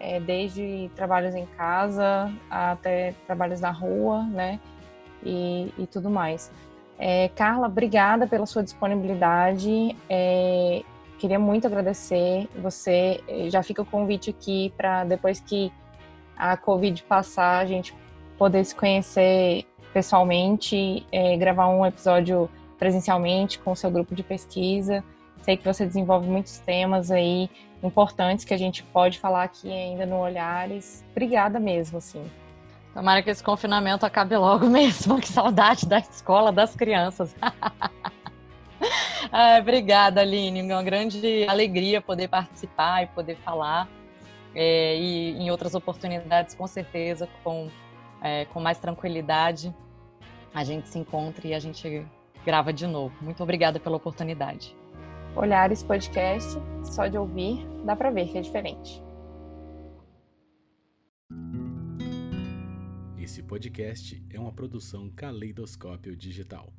é, 0.00 0.18
desde 0.18 0.90
trabalhos 0.96 1.34
em 1.34 1.44
casa 1.44 2.32
até 2.50 3.12
trabalhos 3.26 3.60
na 3.60 3.70
rua, 3.70 4.22
né, 4.22 4.58
e, 5.22 5.70
e 5.76 5.86
tudo 5.86 6.08
mais. 6.08 6.50
É, 6.98 7.28
Carla, 7.36 7.66
obrigada 7.66 8.26
pela 8.26 8.46
sua 8.46 8.62
disponibilidade. 8.62 9.94
É, 10.08 10.82
queria 11.18 11.38
muito 11.38 11.66
agradecer 11.66 12.48
você. 12.56 13.22
Já 13.48 13.62
fica 13.62 13.82
o 13.82 13.84
convite 13.84 14.30
aqui 14.30 14.72
para 14.76 15.04
depois 15.04 15.40
que 15.40 15.72
a 16.36 16.56
Covid 16.56 17.02
passar, 17.04 17.58
a 17.58 17.66
gente 17.66 17.94
poder 18.36 18.64
se 18.64 18.74
conhecer 18.74 19.64
pessoalmente, 19.92 21.06
é, 21.12 21.36
gravar 21.36 21.68
um 21.68 21.86
episódio 21.86 22.50
presencialmente 22.78 23.58
com 23.58 23.72
o 23.72 23.76
seu 23.76 23.90
grupo 23.90 24.14
de 24.14 24.22
pesquisa. 24.22 25.04
Sei 25.42 25.56
que 25.56 25.64
você 25.64 25.86
desenvolve 25.86 26.28
muitos 26.28 26.58
temas 26.58 27.10
aí 27.10 27.48
importantes 27.82 28.44
que 28.44 28.54
a 28.54 28.56
gente 28.56 28.82
pode 28.82 29.18
falar 29.18 29.44
aqui 29.44 29.70
ainda 29.70 30.06
no 30.06 30.16
Olhares. 30.16 31.04
Obrigada 31.12 31.60
mesmo, 31.60 31.98
assim. 31.98 32.24
Tomara 32.92 33.22
que 33.22 33.30
esse 33.30 33.42
confinamento 33.42 34.06
acabe 34.06 34.36
logo 34.36 34.66
mesmo. 34.70 35.20
Que 35.20 35.28
saudade 35.28 35.86
da 35.86 35.98
escola, 35.98 36.50
das 36.50 36.74
crianças. 36.74 37.34
ah, 39.30 39.58
obrigada, 39.60 40.20
Aline. 40.20 40.62
Uma 40.62 40.82
grande 40.82 41.44
alegria 41.48 42.00
poder 42.00 42.28
participar 42.28 43.02
e 43.02 43.06
poder 43.08 43.36
falar. 43.36 43.88
É, 44.54 44.96
e 44.96 45.32
em 45.32 45.50
outras 45.50 45.74
oportunidades, 45.74 46.54
com 46.54 46.66
certeza, 46.66 47.28
com, 47.42 47.68
é, 48.22 48.44
com 48.46 48.60
mais 48.60 48.78
tranquilidade, 48.78 49.74
a 50.54 50.62
gente 50.62 50.88
se 50.88 50.98
encontra 50.98 51.46
e 51.48 51.54
a 51.54 51.58
gente 51.58 52.06
grava 52.44 52.72
de 52.72 52.86
novo. 52.86 53.14
Muito 53.20 53.42
obrigada 53.42 53.80
pela 53.80 53.96
oportunidade. 53.96 54.76
Olhares 55.34 55.82
Podcast, 55.82 56.56
só 56.84 57.08
de 57.08 57.18
ouvir, 57.18 57.66
dá 57.84 57.96
para 57.96 58.10
ver 58.10 58.28
que 58.28 58.38
é 58.38 58.40
diferente. 58.40 59.02
Esse 63.18 63.42
podcast 63.42 64.22
é 64.30 64.38
uma 64.38 64.52
produção 64.52 65.10
Caleidoscópio 65.10 66.14
Digital. 66.14 66.72